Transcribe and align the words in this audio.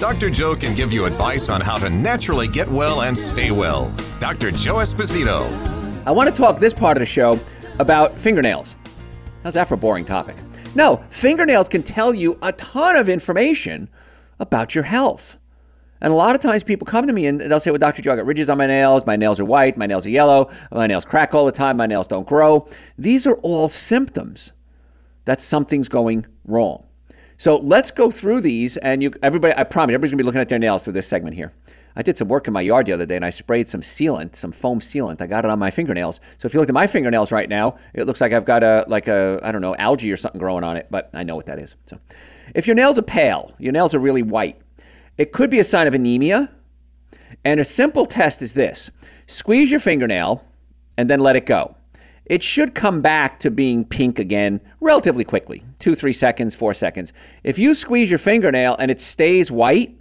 Dr. 0.00 0.30
Joe 0.30 0.56
can 0.56 0.74
give 0.74 0.94
you 0.94 1.04
advice 1.04 1.50
on 1.50 1.60
how 1.60 1.76
to 1.76 1.90
naturally 1.90 2.48
get 2.48 2.66
well 2.66 3.02
and 3.02 3.16
stay 3.16 3.50
well. 3.50 3.94
Dr. 4.18 4.50
Joe 4.50 4.76
Esposito. 4.76 5.44
I 6.06 6.10
want 6.10 6.34
to 6.34 6.34
talk 6.34 6.58
this 6.58 6.72
part 6.72 6.96
of 6.96 7.02
the 7.02 7.06
show 7.06 7.38
about 7.78 8.18
fingernails. 8.18 8.76
How's 9.42 9.52
that 9.52 9.68
for 9.68 9.74
a 9.74 9.76
boring 9.76 10.06
topic? 10.06 10.36
No, 10.74 11.04
fingernails 11.10 11.68
can 11.68 11.82
tell 11.82 12.14
you 12.14 12.38
a 12.40 12.50
ton 12.52 12.96
of 12.96 13.10
information 13.10 13.90
about 14.38 14.74
your 14.74 14.84
health. 14.84 15.36
And 16.00 16.14
a 16.14 16.16
lot 16.16 16.34
of 16.34 16.40
times 16.40 16.64
people 16.64 16.86
come 16.86 17.06
to 17.06 17.12
me 17.12 17.26
and 17.26 17.38
they'll 17.38 17.60
say, 17.60 17.70
Well, 17.70 17.76
Dr. 17.76 18.00
Joe, 18.00 18.14
I 18.14 18.16
got 18.16 18.24
ridges 18.24 18.48
on 18.48 18.56
my 18.56 18.66
nails. 18.66 19.04
My 19.04 19.16
nails 19.16 19.38
are 19.38 19.44
white. 19.44 19.76
My 19.76 19.84
nails 19.84 20.06
are 20.06 20.10
yellow. 20.10 20.50
My 20.72 20.86
nails 20.86 21.04
crack 21.04 21.34
all 21.34 21.44
the 21.44 21.52
time. 21.52 21.76
My 21.76 21.86
nails 21.86 22.08
don't 22.08 22.26
grow. 22.26 22.66
These 22.96 23.26
are 23.26 23.36
all 23.42 23.68
symptoms 23.68 24.54
that 25.26 25.42
something's 25.42 25.90
going 25.90 26.24
wrong. 26.46 26.86
So 27.40 27.56
let's 27.56 27.90
go 27.90 28.10
through 28.10 28.42
these, 28.42 28.76
and 28.76 29.02
you, 29.02 29.14
everybody, 29.22 29.54
I 29.56 29.64
promise, 29.64 29.94
everybody's 29.94 30.10
gonna 30.10 30.18
be 30.18 30.24
looking 30.24 30.42
at 30.42 30.50
their 30.50 30.58
nails 30.58 30.84
through 30.84 30.92
this 30.92 31.08
segment 31.08 31.34
here. 31.34 31.54
I 31.96 32.02
did 32.02 32.18
some 32.18 32.28
work 32.28 32.46
in 32.46 32.52
my 32.52 32.60
yard 32.60 32.84
the 32.84 32.92
other 32.92 33.06
day, 33.06 33.16
and 33.16 33.24
I 33.24 33.30
sprayed 33.30 33.66
some 33.66 33.80
sealant, 33.80 34.36
some 34.36 34.52
foam 34.52 34.78
sealant. 34.78 35.22
I 35.22 35.26
got 35.26 35.46
it 35.46 35.50
on 35.50 35.58
my 35.58 35.70
fingernails. 35.70 36.20
So 36.36 36.44
if 36.44 36.52
you 36.52 36.60
look 36.60 36.68
at 36.68 36.74
my 36.74 36.86
fingernails 36.86 37.32
right 37.32 37.48
now, 37.48 37.78
it 37.94 38.04
looks 38.04 38.20
like 38.20 38.34
I've 38.34 38.44
got 38.44 38.62
a 38.62 38.84
like 38.88 39.08
a 39.08 39.40
I 39.42 39.52
don't 39.52 39.62
know 39.62 39.74
algae 39.76 40.12
or 40.12 40.18
something 40.18 40.38
growing 40.38 40.64
on 40.64 40.76
it, 40.76 40.88
but 40.90 41.08
I 41.14 41.22
know 41.22 41.34
what 41.34 41.46
that 41.46 41.58
is. 41.58 41.76
So 41.86 41.98
if 42.54 42.66
your 42.66 42.76
nails 42.76 42.98
are 42.98 43.02
pale, 43.02 43.54
your 43.58 43.72
nails 43.72 43.94
are 43.94 44.00
really 44.00 44.22
white, 44.22 44.60
it 45.16 45.32
could 45.32 45.48
be 45.48 45.60
a 45.60 45.64
sign 45.64 45.86
of 45.86 45.94
anemia. 45.94 46.52
And 47.42 47.58
a 47.58 47.64
simple 47.64 48.04
test 48.04 48.42
is 48.42 48.52
this: 48.52 48.90
squeeze 49.26 49.70
your 49.70 49.80
fingernail, 49.80 50.44
and 50.98 51.08
then 51.08 51.20
let 51.20 51.36
it 51.36 51.46
go 51.46 51.74
it 52.30 52.44
should 52.44 52.76
come 52.76 53.02
back 53.02 53.40
to 53.40 53.50
being 53.50 53.84
pink 53.84 54.20
again 54.20 54.60
relatively 54.80 55.24
quickly 55.24 55.62
two, 55.80 55.96
three 55.96 56.12
seconds, 56.12 56.54
four 56.54 56.72
seconds. 56.72 57.12
If 57.42 57.58
you 57.58 57.74
squeeze 57.74 58.08
your 58.08 58.18
fingernail 58.18 58.76
and 58.78 58.88
it 58.88 59.00
stays 59.00 59.50
white, 59.50 59.98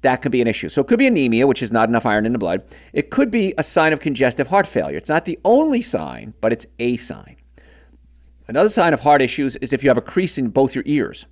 that 0.00 0.22
could 0.22 0.32
be 0.32 0.40
an 0.40 0.48
issue. 0.48 0.70
So 0.70 0.80
it 0.80 0.86
could 0.88 0.98
be 0.98 1.06
anemia, 1.06 1.46
which 1.46 1.62
is 1.62 1.70
not 1.70 1.90
enough 1.90 2.06
iron 2.06 2.24
in 2.24 2.32
the 2.32 2.38
blood. 2.38 2.64
It 2.94 3.10
could 3.10 3.30
be 3.30 3.52
a 3.58 3.62
sign 3.62 3.92
of 3.92 4.00
congestive 4.00 4.48
heart 4.48 4.66
failure. 4.66 4.96
It's 4.96 5.10
not 5.10 5.26
the 5.26 5.38
only 5.44 5.82
sign, 5.82 6.32
but 6.40 6.50
it's 6.50 6.66
a 6.78 6.96
sign. 6.96 7.36
Another 8.48 8.70
sign 8.70 8.94
of 8.94 9.00
heart 9.00 9.20
issues 9.20 9.56
is 9.56 9.74
if 9.74 9.84
you 9.84 9.90
have 9.90 9.98
a 9.98 10.02
crease 10.02 10.38
in 10.38 10.48
both 10.48 10.74
your 10.74 10.84
ears, 10.86 11.26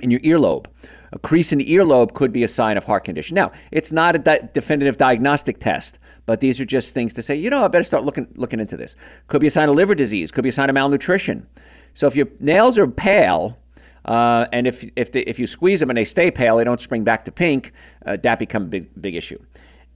in 0.00 0.10
your 0.10 0.20
earlobe. 0.20 0.66
A 1.12 1.18
crease 1.20 1.52
in 1.52 1.58
the 1.58 1.66
earlobe 1.66 2.14
could 2.14 2.32
be 2.32 2.42
a 2.42 2.48
sign 2.48 2.76
of 2.76 2.84
heart 2.84 3.04
condition. 3.04 3.36
Now, 3.36 3.52
it's 3.70 3.92
not 3.92 4.16
a 4.16 4.18
di- 4.18 4.48
definitive 4.52 4.96
diagnostic 4.96 5.60
test, 5.60 6.00
but 6.26 6.40
these 6.40 6.60
are 6.60 6.64
just 6.64 6.94
things 6.94 7.14
to 7.14 7.22
say, 7.22 7.34
you 7.34 7.50
know, 7.50 7.64
I 7.64 7.68
better 7.68 7.84
start 7.84 8.04
looking 8.04 8.28
looking 8.36 8.60
into 8.60 8.76
this. 8.76 8.96
Could 9.28 9.40
be 9.40 9.46
a 9.46 9.50
sign 9.50 9.68
of 9.68 9.76
liver 9.76 9.94
disease, 9.94 10.30
could 10.32 10.42
be 10.42 10.48
a 10.48 10.52
sign 10.52 10.68
of 10.68 10.74
malnutrition. 10.74 11.46
So 11.94 12.06
if 12.06 12.16
your 12.16 12.28
nails 12.40 12.78
are 12.78 12.86
pale, 12.86 13.58
uh, 14.04 14.46
and 14.52 14.66
if 14.66 14.84
if 14.96 15.14
if 15.14 15.38
you 15.38 15.46
squeeze 15.46 15.80
them 15.80 15.90
and 15.90 15.96
they 15.96 16.04
stay 16.04 16.30
pale, 16.30 16.56
they 16.56 16.64
don't 16.64 16.80
spring 16.80 17.04
back 17.04 17.24
to 17.24 17.32
pink, 17.32 17.72
uh, 18.06 18.16
that 18.22 18.38
becomes 18.38 18.66
a 18.66 18.68
big 18.68 19.02
big 19.02 19.14
issue. 19.14 19.38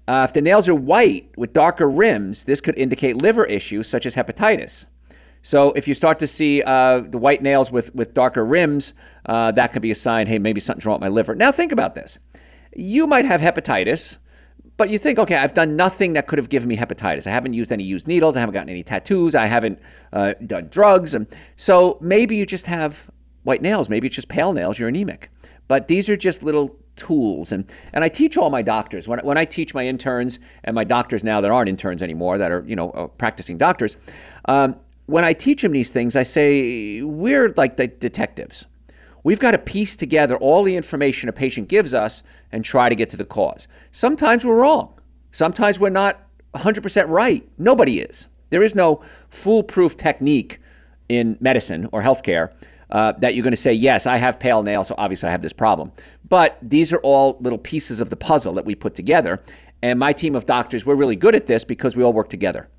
Uh, 0.07 0.25
if 0.27 0.33
the 0.33 0.41
nails 0.41 0.67
are 0.69 0.75
white 0.75 1.31
with 1.37 1.53
darker 1.53 1.89
rims, 1.89 2.45
this 2.45 2.63
could 2.63 2.79
indicate 2.79 3.21
liver 3.21 3.45
issues 3.45 3.87
such 3.87 4.07
as 4.07 4.15
hepatitis. 4.15 4.87
So 5.43 5.73
if 5.73 5.87
you 5.87 5.95
start 5.95 6.19
to 6.21 6.27
see 6.27 6.63
uh, 6.63 7.01
the 7.01 7.19
white 7.19 7.43
nails 7.43 7.71
with, 7.71 7.95
with 7.95 8.15
darker 8.15 8.45
rims, 8.45 8.95
uh, 9.27 9.53
that 9.53 9.73
could 9.73 9.83
be 9.83 9.91
a 9.91 9.95
sign, 9.95 10.27
hey, 10.27 10.39
maybe 10.39 10.61
something's 10.61 10.87
wrong 10.87 10.97
with 10.97 11.03
my 11.03 11.09
liver. 11.09 11.35
Now 11.35 11.53
think 11.53 11.73
about 11.73 11.95
this. 11.95 12.19
You 12.75 13.07
might 13.07 13.25
have 13.25 13.41
hepatitis, 13.41 14.19
but 14.79 14.91
you 14.91 14.97
think, 14.97 15.19
okay, 15.19 15.35
I've 15.35 15.55
done 15.55 15.77
nothing 15.77 16.15
that 16.15 16.29
could 16.29 16.39
have 16.39 16.49
given 16.49 16.69
me 16.69 16.77
hepatitis. 16.77 17.27
I 17.27 17.31
haven't 17.31 17.53
used 17.53 17.73
any 17.73 17.83
used 17.83 18.07
needles. 18.07 18.37
I 18.37 18.41
haven't 18.41 18.55
gotten 18.55 18.71
any 18.71 18.85
tattoos. 18.85 19.35
I 19.35 19.47
haven't 19.47 19.81
uh, 20.13 20.35
done 20.47 20.69
drugs. 20.69 21.15
And 21.15 21.27
so 21.57 21.99
maybe 22.01 22.37
you 22.37 22.47
just 22.47 22.67
have 22.67 23.11
white 23.43 23.61
nails. 23.61 23.89
Maybe 23.89 24.07
it's 24.07 24.15
just 24.15 24.29
pale 24.29 24.53
nails. 24.53 24.79
You're 24.79 24.89
anemic. 24.89 25.31
But 25.67 25.89
these 25.89 26.09
are 26.09 26.17
just 26.17 26.45
little 26.45 26.77
tools. 26.95 27.51
And, 27.51 27.71
and 27.93 28.05
I 28.05 28.09
teach 28.09 28.37
all 28.37 28.51
my 28.51 28.63
doctors. 28.63 29.09
When, 29.09 29.19
when 29.21 29.37
I 29.37 29.45
teach 29.45 29.75
my 29.75 29.85
interns 29.85 30.39
and 30.63 30.77
my 30.77 30.85
doctors 30.85 31.25
now 31.25 31.41
that 31.41 31.51
aren't 31.51 31.69
interns 31.69 32.01
anymore, 32.01 32.39
that 32.39 32.53
are, 32.53 32.65
you 32.65 32.77
know, 32.77 32.91
uh, 32.93 33.09
practicing 33.09 33.59
doctors, 33.59 33.97
um, 34.45 34.77
when 35.07 35.25
I 35.25 35.33
teach 35.33 35.63
them 35.63 35.73
these 35.73 35.91
things, 35.91 36.15
I 36.15 36.23
say, 36.23 37.03
we're 37.03 37.53
like 37.57 37.79
the 37.79 37.89
detectives. 37.89 38.67
We've 39.29 39.39
got 39.39 39.51
to 39.51 39.59
piece 39.59 39.95
together 39.95 40.39
all 40.39 40.63
the 40.63 40.75
information 40.75 41.29
a 41.29 41.35
patient 41.35 41.69
gives 41.69 41.93
us 41.93 42.23
and 42.51 42.65
try 42.65 42.89
to 42.89 42.95
get 42.95 43.11
to 43.11 43.19
the 43.19 43.27
cause. 43.27 43.69
Sometimes 43.91 44.43
we're 44.43 44.63
wrong. 44.63 44.99
Sometimes 45.33 45.79
we're 45.79 45.91
not 45.91 46.23
100% 46.55 47.11
right. 47.11 47.47
Nobody 47.59 48.01
is. 48.01 48.29
There 48.49 48.63
is 48.63 48.75
no 48.75 49.05
foolproof 49.29 49.99
technique 49.99 50.61
in 51.11 51.37
medicine 51.41 51.91
or 51.93 52.01
healthcare 52.01 52.55
uh, 52.89 53.13
that 53.19 53.35
you're 53.35 53.43
going 53.43 53.53
to 53.53 53.57
say, 53.59 53.75
yes, 53.75 54.07
I 54.07 54.17
have 54.17 54.41
pale 54.41 54.63
nails, 54.63 54.89
so 54.89 54.95
obviously 54.97 55.29
I 55.29 55.33
have 55.33 55.43
this 55.43 55.53
problem. 55.53 55.93
But 56.27 56.57
these 56.63 56.95
are 56.95 57.01
all 57.01 57.37
little 57.41 57.59
pieces 57.59 58.01
of 58.01 58.09
the 58.09 58.17
puzzle 58.17 58.55
that 58.55 58.65
we 58.65 58.75
put 58.75 58.95
together. 58.95 59.43
And 59.83 59.99
my 59.99 60.15
team 60.15 60.37
of 60.37 60.47
doctors, 60.47 60.87
we're 60.87 60.95
really 60.95 61.17
good 61.17 61.35
at 61.35 61.47
this 61.47 61.65
because 61.65 61.95
we 61.95 62.03
all 62.03 62.15
work 62.15 62.31
together. 62.31 62.71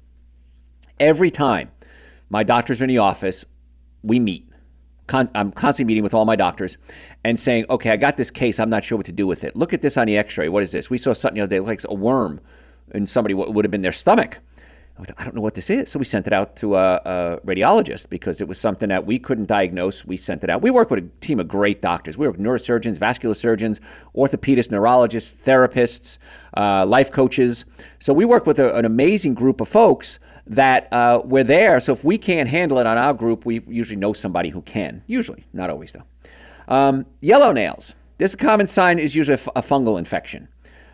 Every 0.99 1.29
time 1.29 1.69
my 2.31 2.41
doctors 2.41 2.81
are 2.81 2.85
in 2.85 2.89
the 2.89 2.97
office, 2.97 3.45
we 4.01 4.19
meet. 4.19 4.48
Con- 5.09 5.29
I'm 5.33 5.51
constantly 5.51 5.87
meeting 5.87 6.03
with 6.03 6.13
all 6.13 6.25
my 6.25 6.35
doctors 6.35 6.77
and 7.23 7.39
saying, 7.39 7.65
okay, 7.71 7.89
I 7.89 7.97
got 7.97 8.15
this 8.15 8.29
case. 8.29 8.59
I'm 8.59 8.69
not 8.69 8.83
sure 8.83 8.95
what 8.95 9.07
to 9.07 9.11
do 9.11 9.25
with 9.25 9.43
it. 9.43 9.55
Look 9.55 9.73
at 9.73 9.81
this 9.81 9.97
on 9.97 10.05
the 10.05 10.15
x 10.15 10.37
ray. 10.37 10.49
What 10.49 10.61
is 10.61 10.71
this? 10.71 10.91
We 10.91 10.99
saw 10.99 11.13
something 11.13 11.35
the 11.35 11.41
other 11.41 11.55
day, 11.55 11.59
like 11.59 11.81
a 11.89 11.95
worm 11.95 12.39
in 12.93 13.07
somebody, 13.07 13.33
what 13.33 13.51
would 13.55 13.65
have 13.65 13.71
been 13.71 13.81
their 13.81 13.91
stomach. 13.91 14.37
I 15.17 15.23
don't 15.23 15.33
know 15.33 15.41
what 15.41 15.55
this 15.55 15.69
is. 15.69 15.89
So 15.89 15.97
we 15.97 16.05
sent 16.05 16.27
it 16.27 16.33
out 16.33 16.55
to 16.57 16.75
a, 16.75 16.95
a, 17.05 17.39
radiologist 17.45 18.09
because 18.09 18.39
it 18.39 18.47
was 18.47 18.59
something 18.59 18.89
that 18.89 19.05
we 19.05 19.17
couldn't 19.17 19.47
diagnose. 19.47 20.05
We 20.05 20.15
sent 20.17 20.43
it 20.43 20.49
out. 20.49 20.61
We 20.61 20.69
work 20.69 20.91
with 20.91 20.99
a 20.99 21.07
team 21.21 21.39
of 21.39 21.47
great 21.47 21.81
doctors. 21.81 22.17
We 22.17 22.27
work 22.27 22.37
with 22.37 22.45
neurosurgeons, 22.45 22.97
vascular 22.97 23.33
surgeons, 23.33 23.79
orthopedists, 24.13 24.69
neurologists, 24.69 25.41
therapists, 25.41 26.19
uh, 26.57 26.85
life 26.85 27.11
coaches. 27.11 27.65
So 27.97 28.13
we 28.13 28.25
work 28.25 28.45
with 28.45 28.59
a, 28.59 28.75
an 28.75 28.85
amazing 28.85 29.33
group 29.35 29.61
of 29.61 29.69
folks 29.69 30.19
that 30.49 30.91
uh, 30.91 31.21
we're 31.23 31.43
there. 31.43 31.79
So 31.79 31.93
if 31.93 32.03
we 32.03 32.17
can't 32.17 32.49
handle 32.49 32.79
it 32.79 32.87
on 32.87 32.97
our 32.97 33.13
group, 33.13 33.45
we 33.45 33.61
usually 33.67 33.99
know 33.99 34.13
somebody 34.13 34.49
who 34.49 34.61
can. 34.63 35.03
Usually, 35.07 35.45
not 35.53 35.69
always 35.69 35.93
though. 35.93 36.03
Um, 36.67 37.05
yellow 37.21 37.51
nails. 37.51 37.93
This 38.17 38.35
common 38.35 38.67
sign 38.67 38.99
is 38.99 39.15
usually 39.15 39.35
a 39.55 39.61
fungal 39.61 39.97
infection. 39.97 40.49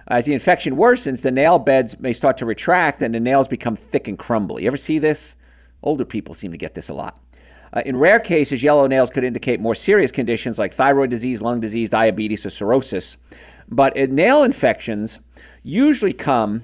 As 0.07 0.25
the 0.25 0.33
infection 0.33 0.75
worsens, 0.75 1.23
the 1.23 1.31
nail 1.31 1.57
beds 1.57 1.99
may 1.99 2.13
start 2.13 2.37
to 2.37 2.45
retract 2.45 3.01
and 3.01 3.15
the 3.15 3.19
nails 3.19 3.47
become 3.47 3.75
thick 3.75 4.07
and 4.07 4.19
crumbly. 4.19 4.63
You 4.63 4.67
ever 4.67 4.77
see 4.77 4.99
this? 4.99 5.37
Older 5.81 6.05
people 6.05 6.35
seem 6.35 6.51
to 6.51 6.57
get 6.57 6.75
this 6.75 6.89
a 6.89 6.93
lot. 6.93 7.19
Uh, 7.73 7.81
in 7.85 7.97
rare 7.97 8.19
cases, 8.19 8.61
yellow 8.61 8.87
nails 8.87 9.09
could 9.09 9.23
indicate 9.23 9.59
more 9.59 9.73
serious 9.73 10.11
conditions 10.11 10.59
like 10.59 10.73
thyroid 10.73 11.09
disease, 11.09 11.41
lung 11.41 11.59
disease, 11.59 11.89
diabetes, 11.89 12.45
or 12.45 12.49
cirrhosis. 12.49 13.17
But 13.67 13.97
uh, 13.97 14.05
nail 14.09 14.43
infections 14.43 15.19
usually 15.63 16.13
come 16.13 16.61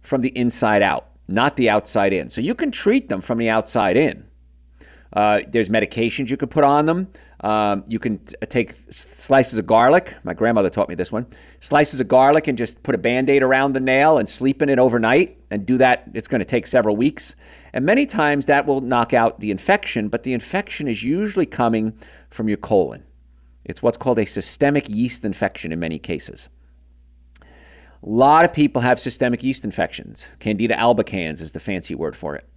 from 0.00 0.22
the 0.22 0.36
inside 0.36 0.82
out 0.82 1.09
not 1.30 1.56
the 1.56 1.70
outside 1.70 2.12
in. 2.12 2.28
So 2.30 2.40
you 2.40 2.54
can 2.54 2.70
treat 2.70 3.08
them 3.08 3.20
from 3.20 3.38
the 3.38 3.48
outside 3.48 3.96
in. 3.96 4.26
Uh, 5.12 5.40
there's 5.48 5.68
medications 5.68 6.30
you 6.30 6.36
can 6.36 6.48
put 6.48 6.62
on 6.62 6.86
them. 6.86 7.08
Um, 7.40 7.84
you 7.88 7.98
can 7.98 8.18
t- 8.18 8.34
take 8.48 8.70
slices 8.70 9.58
of 9.58 9.66
garlic. 9.66 10.14
My 10.24 10.34
grandmother 10.34 10.70
taught 10.70 10.88
me 10.88 10.94
this 10.94 11.10
one. 11.10 11.26
Slices 11.58 12.00
of 12.00 12.06
garlic 12.06 12.46
and 12.46 12.56
just 12.56 12.82
put 12.82 12.94
a 12.94 12.98
band 12.98 13.28
aid 13.28 13.42
around 13.42 13.72
the 13.72 13.80
nail 13.80 14.18
and 14.18 14.28
sleep 14.28 14.62
in 14.62 14.68
it 14.68 14.78
overnight 14.78 15.36
and 15.50 15.66
do 15.66 15.78
that. 15.78 16.08
It's 16.14 16.28
going 16.28 16.40
to 16.40 16.44
take 16.44 16.66
several 16.66 16.96
weeks. 16.96 17.34
And 17.72 17.84
many 17.84 18.06
times 18.06 18.46
that 18.46 18.66
will 18.66 18.80
knock 18.80 19.12
out 19.12 19.40
the 19.40 19.50
infection, 19.50 20.08
but 20.08 20.22
the 20.22 20.32
infection 20.32 20.86
is 20.86 21.02
usually 21.02 21.46
coming 21.46 21.96
from 22.28 22.48
your 22.48 22.58
colon. 22.58 23.02
It's 23.64 23.82
what's 23.82 23.96
called 23.96 24.18
a 24.18 24.26
systemic 24.26 24.88
yeast 24.88 25.24
infection 25.24 25.72
in 25.72 25.80
many 25.80 25.98
cases. 25.98 26.48
A 28.02 28.08
lot 28.08 28.46
of 28.46 28.52
people 28.52 28.80
have 28.80 28.98
systemic 28.98 29.42
yeast 29.42 29.64
infections. 29.64 30.30
Candida 30.38 30.74
albicans 30.74 31.42
is 31.42 31.52
the 31.52 31.60
fancy 31.60 31.94
word 31.94 32.16
for 32.16 32.34
it. 32.34 32.48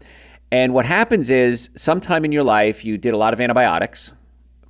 And 0.51 0.73
what 0.73 0.85
happens 0.85 1.29
is, 1.29 1.69
sometime 1.75 2.23
in 2.23 2.31
your 2.31 2.43
life, 2.43 2.85
you 2.85 2.97
did 2.97 3.13
a 3.13 3.17
lot 3.17 3.33
of 3.33 3.41
antibiotics. 3.41 4.13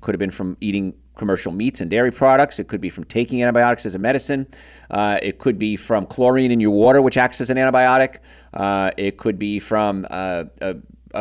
Could 0.02 0.16
have 0.16 0.20
been 0.20 0.31
from 0.31 0.58
eating 0.62 0.94
commercial 1.16 1.52
meats 1.52 1.80
and 1.81 1.92
dairy 1.92 2.12
products. 2.12 2.58
It 2.58 2.68
could 2.68 2.81
be 2.81 2.90
from 2.90 3.04
taking 3.04 3.44
antibiotics 3.44 3.86
as 3.86 3.94
a 3.94 4.00
medicine. 4.00 4.48
Uh, 4.90 5.20
it 5.22 5.38
could 5.38 5.60
be 5.60 5.75
from 5.75 6.08
chlorine 6.08 6.52
in 6.52 6.60
your 6.60 6.72
water, 6.72 7.02
which 7.02 7.18
acts 7.18 7.40
as 7.40 7.52
an 7.52 7.58
antibiotic. 7.58 8.18
Uh, 8.54 8.90
it 8.98 9.18
could 9.18 9.38
be 9.38 9.60
from 9.60 10.08
uh, 10.10 10.46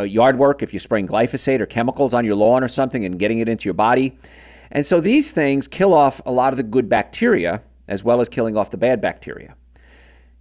yard 0.04 0.38
work 0.38 0.62
if 0.62 0.72
you're 0.72 0.80
spraying 0.80 1.06
glyphosate 1.06 1.60
or 1.60 1.66
chemicals 1.66 2.14
on 2.14 2.24
your 2.24 2.36
lawn 2.36 2.64
or 2.64 2.68
something 2.68 3.04
and 3.04 3.18
getting 3.18 3.40
it 3.40 3.48
into 3.50 3.66
your 3.66 3.74
body. 3.74 4.16
And 4.70 4.86
so 4.86 5.00
these 5.00 5.32
things 5.32 5.68
kill 5.68 5.92
off 5.92 6.22
a 6.24 6.32
lot 6.32 6.54
of 6.54 6.56
the 6.56 6.62
good 6.62 6.88
bacteria 6.88 7.60
as 7.88 8.04
well 8.04 8.20
as 8.20 8.28
killing 8.28 8.56
off 8.56 8.70
the 8.70 8.76
bad 8.76 9.00
bacteria. 9.00 9.54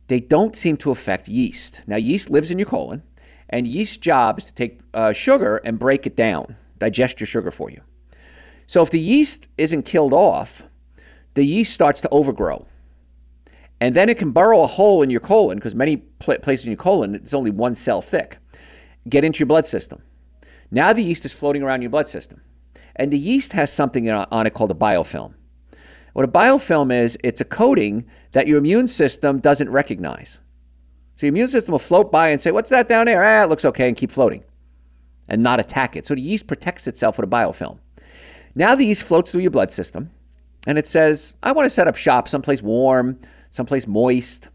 they 0.07 0.19
don't 0.19 0.57
seem 0.57 0.75
to 0.75 0.91
affect 0.91 1.29
yeast. 1.29 1.83
Now, 1.87 1.95
yeast 1.95 2.29
lives 2.29 2.51
in 2.51 2.59
your 2.59 2.67
colon, 2.67 3.01
and 3.49 3.65
yeast's 3.65 3.95
job 3.95 4.39
is 4.39 4.45
to 4.47 4.53
take 4.53 4.81
uh, 4.93 5.13
sugar 5.13 5.61
and 5.63 5.79
break 5.79 6.05
it 6.05 6.17
down, 6.17 6.57
digest 6.79 7.21
your 7.21 7.27
sugar 7.27 7.49
for 7.49 7.69
you. 7.69 7.81
So, 8.67 8.81
if 8.81 8.91
the 8.91 8.99
yeast 8.99 9.47
isn't 9.57 9.83
killed 9.83 10.13
off, 10.13 10.63
the 11.35 11.45
yeast 11.45 11.73
starts 11.73 12.01
to 12.01 12.09
overgrow. 12.09 12.65
And 13.79 13.95
then 13.95 14.09
it 14.09 14.17
can 14.17 14.31
burrow 14.31 14.63
a 14.63 14.67
hole 14.67 15.01
in 15.01 15.09
your 15.09 15.21
colon, 15.21 15.57
because 15.57 15.75
many 15.75 15.97
pl- 15.97 16.39
places 16.39 16.65
in 16.65 16.71
your 16.71 16.77
colon, 16.77 17.15
it's 17.15 17.33
only 17.33 17.51
one 17.51 17.73
cell 17.75 18.01
thick, 18.01 18.37
get 19.07 19.23
into 19.23 19.39
your 19.39 19.47
blood 19.47 19.65
system. 19.65 20.01
Now 20.71 20.91
the 20.91 21.03
yeast 21.03 21.23
is 21.23 21.33
floating 21.33 21.63
around 21.63 21.81
your 21.81 21.89
blood 21.89 22.07
system. 22.07 22.41
And 22.97 23.11
the 23.13 23.17
yeast 23.17 23.53
has 23.53 23.71
something 23.71 24.09
on 24.09 24.45
it 24.45 24.53
called 24.53 24.71
a 24.71 24.75
biofilm. 24.75 25.35
What 26.13 26.25
a 26.25 26.27
biofilm 26.27 26.91
is, 26.91 27.17
it's 27.23 27.41
a 27.41 27.45
coating 27.45 28.05
that 28.31 28.47
your 28.47 28.57
immune 28.57 28.87
system 28.87 29.39
doesn't 29.39 29.69
recognize. 29.69 30.39
So 31.15 31.25
your 31.25 31.33
immune 31.33 31.47
system 31.47 31.71
will 31.71 31.79
float 31.79 32.11
by 32.11 32.29
and 32.29 32.41
say, 32.41 32.51
What's 32.51 32.69
that 32.69 32.87
down 32.87 33.05
there? 33.05 33.23
Ah, 33.23 33.43
it 33.43 33.49
looks 33.49 33.65
okay, 33.65 33.87
and 33.87 33.97
keep 33.97 34.11
floating 34.11 34.43
and 35.31 35.41
not 35.41 35.59
attack 35.59 35.95
it. 35.95 36.05
So 36.05 36.13
the 36.13 36.21
yeast 36.21 36.45
protects 36.47 36.87
itself 36.87 37.17
with 37.17 37.27
a 37.27 37.31
biofilm. 37.31 37.79
Now 38.53 38.75
the 38.75 38.85
yeast 38.85 39.03
floats 39.03 39.31
through 39.31 39.41
your 39.41 39.51
blood 39.51 39.71
system 39.71 40.11
and 40.67 40.77
it 40.77 40.85
says, 40.85 41.35
I 41.41 41.53
want 41.53 41.65
to 41.65 41.69
set 41.69 41.87
up 41.87 41.95
shop 41.95 42.27
someplace 42.27 42.61
warm, 42.61 43.19
someplace 43.49 43.87
moist. 43.87 44.49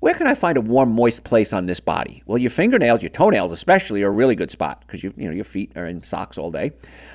Where 0.00 0.14
can 0.14 0.26
I 0.26 0.34
find 0.34 0.58
a 0.58 0.60
warm, 0.60 0.92
moist 0.92 1.24
place 1.24 1.52
on 1.52 1.66
this 1.66 1.80
body? 1.80 2.22
Well, 2.26 2.38
your 2.38 2.50
fingernails, 2.50 3.02
your 3.02 3.10
toenails 3.10 3.52
especially, 3.52 4.02
are 4.02 4.08
a 4.08 4.10
really 4.10 4.34
good 4.34 4.50
spot 4.50 4.82
because 4.86 5.02
you, 5.02 5.14
you 5.16 5.26
know, 5.26 5.34
your 5.34 5.44
feet 5.44 5.72
are 5.76 5.86
in 5.86 6.02
socks 6.02 6.38
all 6.38 6.50
day. 6.50 6.72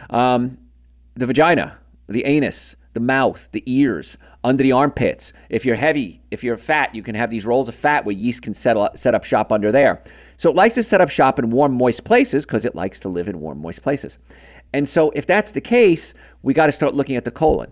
Um, 0.10 0.58
the 1.16 1.26
vagina, 1.26 1.78
the 2.08 2.26
anus, 2.26 2.76
the 2.94 3.00
mouth, 3.00 3.50
the 3.52 3.64
ears, 3.66 4.18
under 4.44 4.64
the 4.64 4.72
armpits. 4.72 5.34
If 5.50 5.66
you're 5.66 5.76
heavy, 5.76 6.22
if 6.32 6.44
you're 6.44 6.58
fat, 6.58 6.94
you 6.94 7.04
can 7.04 7.16
have 7.16 7.30
these 7.30 7.46
rolls 7.46 7.70
of 7.70 7.76
fat 7.76 8.06
where 8.06 8.16
yeast 8.16 8.42
can 8.42 8.54
set 8.54 8.78
up, 8.78 8.98
set 8.98 9.16
up 9.16 9.24
shop 9.24 9.52
under 9.52 9.72
there. 9.72 10.02
So 10.38 10.50
it 10.50 10.56
likes 10.56 10.76
to 10.76 10.84
set 10.84 11.02
up 11.02 11.10
shop 11.10 11.40
in 11.40 11.50
warm, 11.52 11.74
moist 11.74 12.04
places 12.04 12.46
because 12.46 12.66
it 12.66 12.76
likes 12.76 13.00
to 13.02 13.10
live 13.10 13.28
in 13.28 13.40
warm, 13.40 13.62
moist 13.62 13.82
places. 13.82 14.18
And 14.74 14.88
so 14.88 15.12
if 15.12 15.26
that's 15.26 15.52
the 15.52 15.62
case, 15.62 16.14
we 16.42 16.54
got 16.54 16.66
to 16.68 16.72
start 16.72 16.96
looking 16.96 17.16
at 17.16 17.26
the 17.26 17.32
colon. 17.32 17.72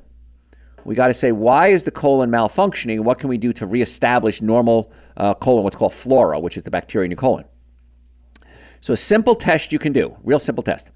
We 0.85 0.95
got 0.95 1.07
to 1.07 1.13
say, 1.13 1.31
why 1.31 1.67
is 1.67 1.83
the 1.83 1.91
colon 1.91 2.29
malfunctioning? 2.29 3.01
What 3.01 3.19
can 3.19 3.29
we 3.29 3.37
do 3.37 3.51
to 3.53 3.65
reestablish 3.65 4.41
normal 4.41 4.91
uh, 5.17 5.33
colon, 5.33 5.63
what's 5.63 5.75
called 5.75 5.93
flora, 5.93 6.39
which 6.39 6.57
is 6.57 6.63
the 6.63 6.71
bacteria 6.71 7.05
in 7.05 7.11
your 7.11 7.17
colon? 7.17 7.45
So 8.81 8.93
a 8.93 8.97
simple 8.97 9.35
test 9.35 9.73
you 9.73 9.79
can 9.79 9.91
do, 9.91 10.15
real 10.23 10.39
simple 10.39 10.63
test, 10.63 10.91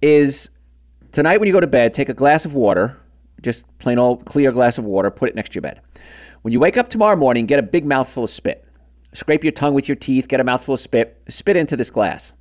is 0.00 0.50
tonight 1.10 1.38
when 1.38 1.48
you 1.48 1.52
go 1.52 1.60
to 1.60 1.66
bed, 1.66 1.92
take 1.92 2.08
a 2.08 2.14
glass 2.14 2.44
of 2.44 2.54
water, 2.54 2.96
just 3.44 3.66
plain 3.78 3.98
old 3.98 4.24
clear 4.24 4.50
glass 4.50 4.78
of 4.78 4.84
water, 4.84 5.10
put 5.10 5.28
it 5.28 5.36
next 5.36 5.50
to 5.50 5.54
your 5.56 5.62
bed. 5.62 5.80
When 6.42 6.52
you 6.52 6.60
wake 6.60 6.76
up 6.76 6.88
tomorrow 6.88 7.16
morning, 7.16 7.46
get 7.46 7.58
a 7.58 7.62
big 7.62 7.84
mouthful 7.84 8.24
of 8.24 8.30
spit. 8.30 8.66
Scrape 9.12 9.44
your 9.44 9.52
tongue 9.52 9.74
with 9.74 9.88
your 9.88 9.96
teeth, 9.96 10.28
get 10.28 10.40
a 10.40 10.44
mouthful 10.44 10.74
of 10.74 10.80
spit, 10.80 11.22
spit 11.28 11.56
into 11.56 11.76
this 11.76 11.90
glass. 11.90 12.32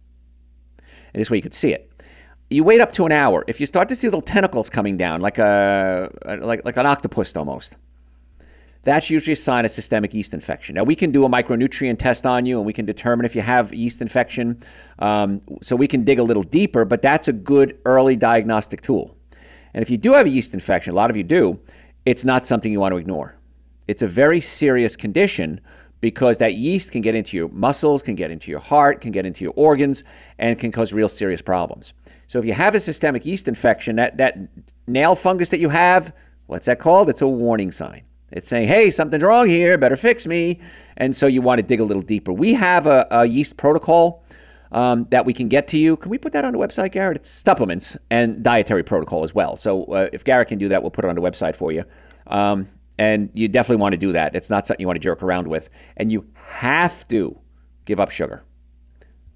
And 0.79 1.21
this 1.21 1.29
way 1.29 1.37
you 1.37 1.43
could 1.43 1.53
see 1.53 1.71
it. 1.71 1.91
You 2.49 2.63
wait 2.63 2.81
up 2.81 2.91
to 2.93 3.05
an 3.05 3.11
hour. 3.11 3.43
If 3.47 3.59
you 3.59 3.65
start 3.65 3.89
to 3.89 3.95
see 3.95 4.07
little 4.07 4.21
tentacles 4.21 4.69
coming 4.69 4.97
down, 4.97 5.21
like 5.21 5.37
a 5.37 6.09
like 6.41 6.65
like 6.65 6.77
an 6.77 6.85
octopus 6.85 7.35
almost, 7.35 7.75
that's 8.83 9.09
usually 9.09 9.33
a 9.33 9.37
sign 9.37 9.65
of 9.65 9.71
systemic 9.71 10.13
yeast 10.13 10.33
infection. 10.33 10.75
Now, 10.75 10.83
we 10.83 10.95
can 10.95 11.11
do 11.11 11.23
a 11.23 11.29
micronutrient 11.29 11.99
test 11.99 12.25
on 12.25 12.45
you 12.45 12.57
and 12.57 12.65
we 12.65 12.73
can 12.73 12.85
determine 12.85 13.25
if 13.25 13.35
you 13.35 13.41
have 13.41 13.73
yeast 13.73 14.01
infection. 14.01 14.59
Um, 14.99 15.39
so 15.61 15.75
we 15.75 15.87
can 15.87 16.03
dig 16.03 16.19
a 16.19 16.23
little 16.23 16.43
deeper, 16.43 16.83
but 16.83 17.01
that's 17.01 17.29
a 17.29 17.33
good 17.33 17.79
early 17.85 18.17
diagnostic 18.17 18.81
tool. 18.81 19.15
And 19.73 19.81
if 19.81 19.89
you 19.89 19.97
do 19.97 20.13
have 20.13 20.25
a 20.25 20.29
yeast 20.29 20.53
infection, 20.53 20.93
a 20.93 20.95
lot 20.95 21.09
of 21.09 21.17
you 21.17 21.23
do, 21.23 21.59
it's 22.05 22.25
not 22.25 22.45
something 22.45 22.71
you 22.71 22.79
want 22.79 22.93
to 22.93 22.97
ignore. 22.97 23.35
It's 23.87 24.01
a 24.01 24.07
very 24.07 24.39
serious 24.39 24.95
condition 24.95 25.59
because 26.01 26.37
that 26.39 26.55
yeast 26.55 26.91
can 26.91 27.01
get 27.01 27.15
into 27.15 27.37
your 27.37 27.47
muscles, 27.49 28.03
can 28.03 28.15
get 28.15 28.29
into 28.29 28.51
your 28.51 28.59
heart, 28.59 28.99
can 28.99 29.11
get 29.11 29.25
into 29.25 29.43
your 29.43 29.53
organs, 29.55 30.03
and 30.37 30.59
can 30.59 30.71
cause 30.71 30.91
real 30.91 31.07
serious 31.07 31.41
problems. 31.41 31.93
So 32.27 32.39
if 32.39 32.45
you 32.45 32.53
have 32.53 32.75
a 32.75 32.79
systemic 32.79 33.25
yeast 33.25 33.47
infection, 33.47 33.95
that, 33.95 34.17
that 34.17 34.37
nail 34.85 35.15
fungus 35.15 35.49
that 35.49 35.59
you 35.59 35.69
have, 35.69 36.13
what's 36.47 36.65
that 36.65 36.79
called? 36.79 37.09
It's 37.09 37.21
a 37.21 37.27
warning 37.27 37.71
sign. 37.71 38.03
It's 38.33 38.49
saying, 38.49 38.67
hey, 38.67 38.89
something's 38.89 39.23
wrong 39.23 39.47
here, 39.47 39.77
better 39.77 39.95
fix 39.95 40.27
me. 40.27 40.59
And 40.97 41.15
so 41.15 41.27
you 41.27 41.41
want 41.41 41.59
to 41.59 41.63
dig 41.63 41.79
a 41.79 41.83
little 41.83 42.01
deeper. 42.01 42.33
We 42.33 42.53
have 42.55 42.85
a, 42.87 43.07
a 43.11 43.25
yeast 43.25 43.57
protocol 43.57 44.25
um, 44.73 45.05
that 45.11 45.25
we 45.25 45.33
can 45.33 45.47
get 45.47 45.67
to 45.69 45.77
you. 45.77 45.95
Can 45.97 46.09
we 46.09 46.17
put 46.17 46.33
that 46.33 46.43
on 46.43 46.53
the 46.53 46.59
website, 46.59 46.91
Garrett? 46.91 47.17
It's 47.17 47.29
supplements 47.29 47.95
and 48.09 48.43
dietary 48.43 48.83
protocol 48.83 49.23
as 49.23 49.33
well. 49.33 49.55
So 49.55 49.85
uh, 49.85 50.09
if 50.11 50.23
Garrett 50.23 50.49
can 50.49 50.57
do 50.57 50.69
that, 50.69 50.81
we'll 50.81 50.91
put 50.91 51.05
it 51.05 51.09
on 51.09 51.15
the 51.15 51.21
website 51.21 51.55
for 51.55 51.71
you. 51.71 51.83
Um, 52.27 52.67
and 52.97 53.29
you 53.33 53.47
definitely 53.47 53.81
want 53.81 53.93
to 53.93 53.97
do 53.97 54.11
that. 54.13 54.35
It's 54.35 54.49
not 54.49 54.67
something 54.67 54.81
you 54.81 54.87
want 54.87 54.97
to 54.97 55.03
jerk 55.03 55.23
around 55.23 55.47
with. 55.47 55.69
And 55.97 56.11
you 56.11 56.25
have 56.35 57.07
to 57.09 57.39
give 57.85 57.99
up 57.99 58.11
sugar 58.11 58.43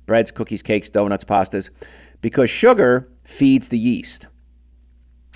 breads, 0.05 0.31
cookies, 0.31 0.61
cakes, 0.61 0.89
donuts, 0.89 1.25
pastas, 1.25 1.69
because 2.21 2.49
sugar 2.49 3.09
feeds 3.25 3.67
the 3.67 3.77
yeast. 3.77 4.27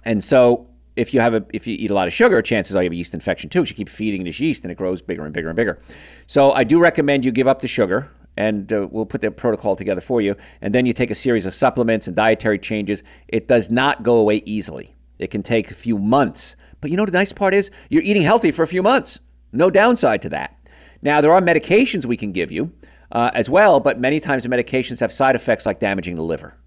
And 0.05 0.23
so 0.23 0.69
if 0.95 1.13
you 1.13 1.19
have 1.19 1.33
a 1.33 1.45
if 1.53 1.67
you 1.67 1.75
eat 1.77 1.91
a 1.91 1.93
lot 1.93 2.07
of 2.07 2.13
sugar, 2.13 2.41
chances 2.41 2.75
are 2.75 2.81
you 2.81 2.85
have 2.85 2.93
a 2.93 2.95
yeast 2.95 3.13
infection 3.13 3.49
too. 3.49 3.59
You 3.59 3.75
keep 3.75 3.89
feeding 3.89 4.23
this 4.23 4.39
yeast 4.39 4.63
and 4.63 4.71
it 4.71 4.75
grows 4.75 5.01
bigger 5.01 5.25
and 5.25 5.33
bigger 5.33 5.49
and 5.49 5.55
bigger. 5.55 5.79
So 6.25 6.53
I 6.53 6.63
do 6.63 6.79
recommend 6.79 7.25
you 7.25 7.31
give 7.31 7.47
up 7.47 7.61
the 7.61 7.67
sugar 7.67 8.09
and 8.41 8.73
uh, 8.73 8.87
we'll 8.89 9.05
put 9.05 9.21
the 9.21 9.29
protocol 9.29 9.75
together 9.75 10.01
for 10.01 10.19
you. 10.19 10.35
And 10.61 10.73
then 10.73 10.87
you 10.87 10.93
take 10.93 11.11
a 11.11 11.15
series 11.15 11.45
of 11.45 11.53
supplements 11.53 12.07
and 12.07 12.15
dietary 12.15 12.57
changes. 12.57 13.03
It 13.27 13.47
does 13.47 13.69
not 13.69 14.01
go 14.01 14.17
away 14.17 14.41
easily. 14.45 14.95
It 15.19 15.27
can 15.27 15.43
take 15.43 15.69
a 15.69 15.75
few 15.75 15.99
months. 15.99 16.55
But 16.81 16.89
you 16.89 16.97
know 16.97 17.05
the 17.05 17.11
nice 17.11 17.31
part 17.31 17.53
is 17.53 17.69
you're 17.89 18.01
eating 18.01 18.23
healthy 18.23 18.49
for 18.49 18.63
a 18.63 18.67
few 18.67 18.81
months. 18.81 19.19
No 19.53 19.69
downside 19.69 20.23
to 20.23 20.29
that. 20.29 20.59
Now 21.03 21.21
there 21.21 21.31
are 21.31 21.39
medications 21.39 22.07
we 22.07 22.17
can 22.17 22.31
give 22.31 22.51
you 22.51 22.73
uh, 23.11 23.29
as 23.35 23.47
well, 23.47 23.79
but 23.79 23.99
many 23.99 24.19
times 24.19 24.41
the 24.41 24.49
medications 24.49 24.99
have 25.01 25.11
side 25.11 25.35
effects 25.35 25.67
like 25.67 25.79
damaging 25.79 26.15
the 26.15 26.23
liver. 26.23 26.57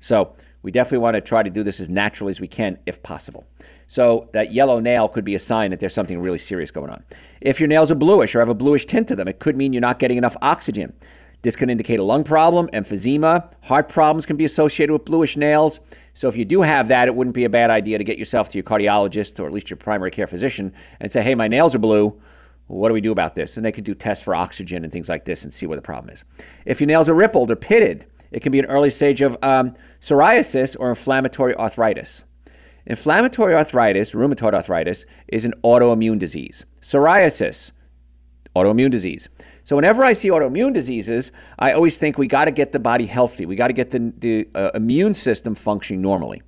So 0.00 0.34
we 0.62 0.70
definitely 0.70 0.98
want 0.98 1.16
to 1.16 1.20
try 1.20 1.42
to 1.42 1.50
do 1.50 1.62
this 1.62 1.80
as 1.80 1.90
naturally 1.90 2.30
as 2.30 2.40
we 2.40 2.48
can 2.48 2.78
if 2.86 3.02
possible. 3.02 3.46
So 3.86 4.28
that 4.32 4.52
yellow 4.52 4.80
nail 4.80 5.08
could 5.08 5.24
be 5.24 5.34
a 5.34 5.38
sign 5.38 5.70
that 5.70 5.80
there's 5.80 5.94
something 5.94 6.20
really 6.20 6.38
serious 6.38 6.70
going 6.70 6.90
on. 6.90 7.04
If 7.40 7.60
your 7.60 7.68
nails 7.68 7.90
are 7.90 7.96
bluish 7.96 8.34
or 8.34 8.40
have 8.40 8.48
a 8.48 8.54
bluish 8.54 8.86
tint 8.86 9.08
to 9.08 9.16
them, 9.16 9.28
it 9.28 9.38
could 9.38 9.56
mean 9.56 9.72
you're 9.72 9.80
not 9.80 9.98
getting 9.98 10.18
enough 10.18 10.36
oxygen. 10.42 10.92
This 11.42 11.56
can 11.56 11.68
indicate 11.68 12.00
a 12.00 12.02
lung 12.02 12.24
problem, 12.24 12.68
emphysema, 12.68 13.52
heart 13.64 13.90
problems 13.90 14.24
can 14.24 14.36
be 14.36 14.46
associated 14.46 14.94
with 14.94 15.04
bluish 15.04 15.36
nails. 15.36 15.80
So 16.14 16.26
if 16.26 16.38
you 16.38 16.46
do 16.46 16.62
have 16.62 16.88
that, 16.88 17.06
it 17.06 17.14
wouldn't 17.14 17.34
be 17.34 17.44
a 17.44 17.50
bad 17.50 17.68
idea 17.68 17.98
to 17.98 18.04
get 18.04 18.16
yourself 18.16 18.48
to 18.48 18.58
your 18.58 18.64
cardiologist 18.64 19.38
or 19.38 19.46
at 19.46 19.52
least 19.52 19.68
your 19.68 19.76
primary 19.76 20.10
care 20.10 20.26
physician 20.26 20.72
and 21.00 21.12
say, 21.12 21.22
"Hey, 21.22 21.34
my 21.34 21.46
nails 21.46 21.74
are 21.74 21.78
blue. 21.78 22.18
What 22.68 22.88
do 22.88 22.94
we 22.94 23.02
do 23.02 23.12
about 23.12 23.34
this?" 23.34 23.58
And 23.58 23.66
they 23.66 23.72
can 23.72 23.84
do 23.84 23.94
tests 23.94 24.24
for 24.24 24.34
oxygen 24.34 24.84
and 24.84 24.92
things 24.92 25.10
like 25.10 25.26
this 25.26 25.44
and 25.44 25.52
see 25.52 25.66
where 25.66 25.76
the 25.76 25.82
problem 25.82 26.14
is. 26.14 26.24
If 26.64 26.80
your 26.80 26.86
nails 26.86 27.10
are 27.10 27.14
rippled 27.14 27.50
or 27.50 27.56
pitted, 27.56 28.06
it 28.32 28.40
can 28.40 28.50
be 28.50 28.58
an 28.58 28.64
early 28.64 28.88
stage 28.88 29.20
of 29.20 29.36
um, 29.42 29.74
psoriasis 30.00 30.76
or 30.80 30.88
inflammatory 30.88 31.54
arthritis. 31.56 32.23
Inflammatory 32.86 33.54
arthritis, 33.54 34.12
rheumatoid 34.12 34.54
arthritis, 34.54 35.06
is 35.28 35.44
an 35.44 35.54
autoimmune 35.64 36.18
disease. 36.18 36.66
Psoriasis, 36.82 37.72
autoimmune 38.54 38.90
disease. 38.90 39.28
So 39.64 39.74
whenever 39.76 40.04
I 40.04 40.12
see 40.12 40.28
autoimmune 40.28 40.74
diseases, 40.74 41.32
I 41.58 41.72
always 41.72 41.96
think 41.96 42.18
we 42.18 42.26
got 42.26 42.44
to 42.44 42.50
get 42.50 42.72
the 42.72 42.78
body 42.78 43.06
healthy. 43.06 43.46
We 43.46 43.56
got 43.56 43.68
to 43.68 43.72
get 43.72 43.90
the, 43.90 44.12
the 44.18 44.48
uh, 44.54 44.70
immune 44.74 45.14
system 45.14 45.54
functioning 45.54 46.02
normally. 46.02 46.42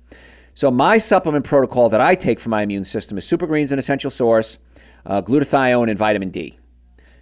So 0.53 0.71
my 0.71 0.97
supplement 0.97 1.45
protocol 1.45 1.89
that 1.89 2.01
I 2.01 2.15
take 2.15 2.39
for 2.39 2.49
my 2.49 2.61
immune 2.61 2.85
system 2.85 3.17
is 3.17 3.27
Super 3.27 3.47
Greens, 3.47 3.71
an 3.71 3.79
essential 3.79 4.11
source, 4.11 4.59
uh, 5.05 5.21
glutathione, 5.21 5.89
and 5.89 5.97
vitamin 5.97 6.29
D. 6.29 6.57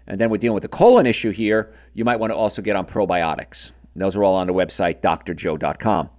And 0.08 0.20
then 0.20 0.30
we're 0.30 0.38
dealing 0.38 0.54
with 0.54 0.64
the 0.64 0.70
colon 0.70 1.06
issue 1.06 1.32
here. 1.32 1.74
You 1.94 2.06
might 2.06 2.18
want 2.18 2.32
to 2.32 2.36
also 2.36 2.62
get 2.62 2.76
on 2.76 2.86
probiotics. 2.86 3.72
Those 3.96 4.16
are 4.18 4.24
all 4.24 4.36
on 4.36 4.48
the 4.48 4.54
website, 4.54 5.02
drjoe.com. 5.02 6.10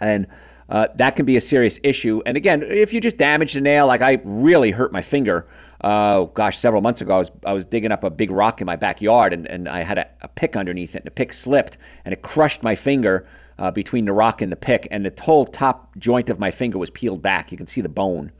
And 0.00 0.26
uh, 0.72 0.88
that 0.94 1.16
can 1.16 1.26
be 1.26 1.36
a 1.36 1.40
serious 1.40 1.78
issue. 1.84 2.22
And 2.24 2.34
again, 2.36 2.62
if 2.62 2.94
you 2.94 3.00
just 3.00 3.18
damage 3.18 3.52
the 3.52 3.60
nail, 3.60 3.86
like 3.86 4.00
I 4.00 4.20
really 4.24 4.70
hurt 4.70 4.90
my 4.90 5.02
finger, 5.02 5.46
uh, 5.82 6.24
gosh, 6.24 6.56
several 6.56 6.80
months 6.80 7.02
ago, 7.02 7.14
I 7.14 7.18
was, 7.18 7.30
I 7.44 7.52
was 7.52 7.66
digging 7.66 7.92
up 7.92 8.04
a 8.04 8.10
big 8.10 8.30
rock 8.30 8.62
in 8.62 8.66
my 8.66 8.76
backyard 8.76 9.34
and, 9.34 9.46
and 9.46 9.68
I 9.68 9.82
had 9.82 9.98
a, 9.98 10.08
a 10.22 10.28
pick 10.28 10.56
underneath 10.56 10.94
it, 10.94 11.00
and 11.00 11.06
the 11.06 11.10
pick 11.10 11.34
slipped 11.34 11.76
and 12.06 12.14
it 12.14 12.22
crushed 12.22 12.62
my 12.62 12.74
finger 12.74 13.26
uh, 13.58 13.70
between 13.70 14.06
the 14.06 14.14
rock 14.14 14.40
and 14.40 14.50
the 14.50 14.56
pick, 14.56 14.88
and 14.90 15.04
the 15.04 15.22
whole 15.22 15.44
top 15.44 15.94
joint 15.98 16.30
of 16.30 16.40
my 16.40 16.50
finger 16.50 16.78
was 16.78 16.90
peeled 16.90 17.20
back. 17.20 17.52
You 17.52 17.58
can 17.58 17.66
see 17.66 17.82
the 17.82 17.88
bone. 17.90 18.32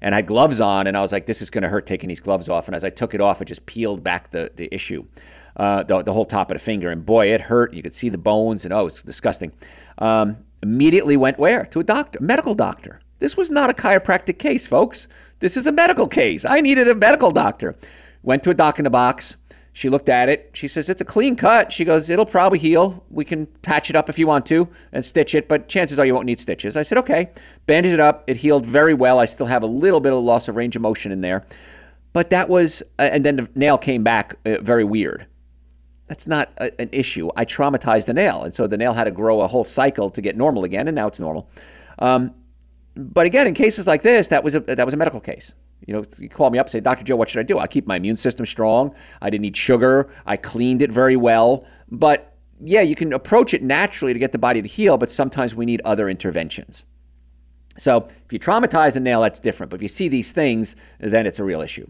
And 0.00 0.14
I 0.14 0.18
had 0.18 0.26
gloves 0.26 0.60
on, 0.60 0.86
and 0.86 0.96
I 0.96 1.00
was 1.00 1.12
like, 1.12 1.26
this 1.26 1.42
is 1.42 1.50
going 1.50 1.62
to 1.62 1.68
hurt 1.68 1.86
taking 1.86 2.08
these 2.08 2.20
gloves 2.20 2.48
off. 2.48 2.66
And 2.66 2.74
as 2.74 2.82
I 2.82 2.90
took 2.90 3.14
it 3.14 3.20
off, 3.20 3.40
it 3.40 3.44
just 3.46 3.64
peeled 3.66 4.02
back 4.02 4.30
the, 4.30 4.50
the 4.56 4.74
issue 4.74 5.04
uh, 5.56 5.82
the, 5.82 6.02
the, 6.02 6.12
whole 6.12 6.24
top 6.24 6.50
of 6.50 6.56
the 6.56 6.62
finger. 6.62 6.90
And 6.90 7.04
boy, 7.04 7.32
it 7.32 7.40
hurt. 7.40 7.74
You 7.74 7.82
could 7.82 7.94
see 7.94 8.08
the 8.08 8.18
bones, 8.18 8.64
and 8.64 8.74
oh, 8.74 8.80
it 8.80 8.84
was 8.84 9.02
disgusting. 9.02 9.52
Um, 9.98 10.38
immediately 10.64 11.16
went 11.16 11.38
where? 11.38 11.64
To 11.66 11.80
a 11.80 11.84
doctor, 11.84 12.18
medical 12.20 12.54
doctor. 12.54 13.00
This 13.20 13.36
was 13.36 13.50
not 13.50 13.70
a 13.70 13.74
chiropractic 13.74 14.38
case, 14.38 14.66
folks. 14.66 15.06
This 15.38 15.56
is 15.56 15.66
a 15.66 15.72
medical 15.72 16.08
case. 16.08 16.44
I 16.44 16.60
needed 16.60 16.88
a 16.88 16.94
medical 16.94 17.30
doctor. 17.30 17.76
Went 18.22 18.42
to 18.44 18.50
a 18.50 18.54
doc 18.54 18.78
in 18.78 18.84
the 18.84 18.90
box. 18.90 19.36
She 19.76 19.88
looked 19.88 20.08
at 20.08 20.28
it. 20.28 20.50
She 20.54 20.68
says, 20.68 20.88
It's 20.88 21.00
a 21.00 21.04
clean 21.04 21.36
cut. 21.36 21.72
She 21.72 21.84
goes, 21.84 22.08
It'll 22.08 22.26
probably 22.26 22.58
heal. 22.58 23.04
We 23.10 23.24
can 23.24 23.46
patch 23.46 23.90
it 23.90 23.96
up 23.96 24.08
if 24.08 24.18
you 24.18 24.26
want 24.26 24.46
to 24.46 24.68
and 24.92 25.04
stitch 25.04 25.34
it, 25.34 25.48
but 25.48 25.68
chances 25.68 25.98
are 25.98 26.06
you 26.06 26.14
won't 26.14 26.26
need 26.26 26.40
stitches. 26.40 26.76
I 26.76 26.82
said, 26.82 26.98
Okay. 26.98 27.30
Bandaged 27.66 27.94
it 27.94 28.00
up. 28.00 28.24
It 28.26 28.36
healed 28.36 28.64
very 28.64 28.94
well. 28.94 29.18
I 29.18 29.26
still 29.26 29.46
have 29.46 29.62
a 29.62 29.66
little 29.66 30.00
bit 30.00 30.12
of 30.12 30.22
loss 30.22 30.48
of 30.48 30.56
range 30.56 30.76
of 30.76 30.82
motion 30.82 31.12
in 31.12 31.20
there. 31.20 31.44
but 32.12 32.30
that 32.30 32.48
was, 32.48 32.82
uh, 32.98 33.10
and 33.12 33.24
then 33.24 33.36
the 33.36 33.48
nail 33.56 33.76
came 33.76 34.04
back 34.04 34.34
uh, 34.46 34.60
very 34.62 34.84
weird. 34.84 35.26
That's 36.08 36.26
not 36.26 36.50
a, 36.58 36.80
an 36.80 36.90
issue. 36.92 37.30
I 37.36 37.44
traumatized 37.44 38.06
the 38.06 38.14
nail, 38.14 38.42
and 38.42 38.54
so 38.54 38.66
the 38.66 38.76
nail 38.76 38.92
had 38.92 39.04
to 39.04 39.10
grow 39.10 39.40
a 39.40 39.46
whole 39.46 39.64
cycle 39.64 40.10
to 40.10 40.20
get 40.20 40.36
normal 40.36 40.64
again, 40.64 40.86
and 40.88 40.94
now 40.94 41.06
it's 41.06 41.20
normal. 41.20 41.48
Um, 41.98 42.34
but 42.96 43.26
again, 43.26 43.46
in 43.46 43.54
cases 43.54 43.86
like 43.86 44.02
this, 44.02 44.28
that 44.28 44.44
was 44.44 44.54
a 44.54 44.60
that 44.60 44.84
was 44.84 44.94
a 44.94 44.96
medical 44.96 45.20
case. 45.20 45.54
You 45.86 45.94
know, 45.94 46.04
you 46.18 46.28
call 46.28 46.50
me 46.50 46.58
up, 46.58 46.68
say, 46.68 46.80
Dr. 46.80 47.04
Joe, 47.04 47.16
what 47.16 47.28
should 47.28 47.40
I 47.40 47.42
do? 47.42 47.58
I 47.58 47.66
keep 47.66 47.86
my 47.86 47.96
immune 47.96 48.16
system 48.16 48.46
strong. 48.46 48.94
I 49.20 49.28
didn't 49.28 49.44
eat 49.44 49.56
sugar. 49.56 50.10
I 50.24 50.36
cleaned 50.36 50.80
it 50.80 50.90
very 50.90 51.16
well. 51.16 51.66
But 51.90 52.34
yeah, 52.60 52.80
you 52.80 52.94
can 52.94 53.12
approach 53.12 53.52
it 53.52 53.62
naturally 53.62 54.12
to 54.12 54.18
get 54.18 54.32
the 54.32 54.38
body 54.38 54.62
to 54.62 54.68
heal, 54.68 54.96
but 54.96 55.10
sometimes 55.10 55.54
we 55.54 55.66
need 55.66 55.82
other 55.84 56.08
interventions. 56.08 56.86
So 57.76 58.08
if 58.24 58.32
you 58.32 58.38
traumatize 58.38 58.94
the 58.94 59.00
nail, 59.00 59.20
that's 59.20 59.40
different. 59.40 59.70
But 59.70 59.76
if 59.76 59.82
you 59.82 59.88
see 59.88 60.08
these 60.08 60.32
things, 60.32 60.76
then 61.00 61.26
it's 61.26 61.38
a 61.38 61.44
real 61.44 61.60
issue. 61.60 61.88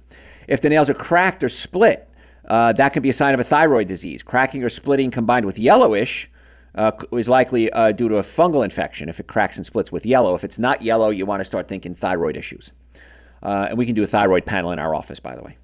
If 0.49 0.61
the 0.61 0.71
nails 0.71 0.91
are 0.91 0.95
cracked 0.95 1.45
or 1.45 1.49
split, 1.49 2.09
uh, 2.47 2.73
that 2.73 2.93
can 2.93 3.03
be 3.03 3.09
a 3.09 3.13
sign 3.15 3.35
of 3.35 3.41
a 3.41 3.45
thyroid 3.45 3.89
disease. 3.89 4.23
Cracking 4.23 4.63
or 4.63 4.69
splitting 4.69 5.11
combined 5.11 5.47
with 5.47 5.59
yellowish 5.59 6.31
uh, 6.75 6.93
is 7.13 7.29
likely 7.29 7.71
uh, 7.73 7.93
due 7.93 8.09
to 8.09 8.17
a 8.17 8.23
fungal 8.23 8.65
infection 8.65 9.09
if 9.09 9.21
it 9.21 9.27
cracks 9.27 9.57
and 9.57 9.65
splits 9.65 9.93
with 9.93 10.05
yellow. 10.05 10.35
If 10.35 10.45
it's 10.45 10.59
not 10.59 10.83
yellow, 10.83 11.11
you 11.11 11.27
want 11.27 11.41
to 11.41 11.45
start 11.45 11.69
thinking 11.69 11.95
thyroid 11.95 12.37
issues. 12.37 12.73
Uh, 13.43 13.67
and 13.69 13.79
we 13.79 13.87
can 13.87 13.95
do 13.95 14.03
a 14.03 14.07
thyroid 14.07 14.47
panel 14.47 14.73
in 14.73 14.79
our 14.79 14.95
office, 14.95 15.21
by 15.21 15.35
the 15.35 15.43
way. 15.43 15.57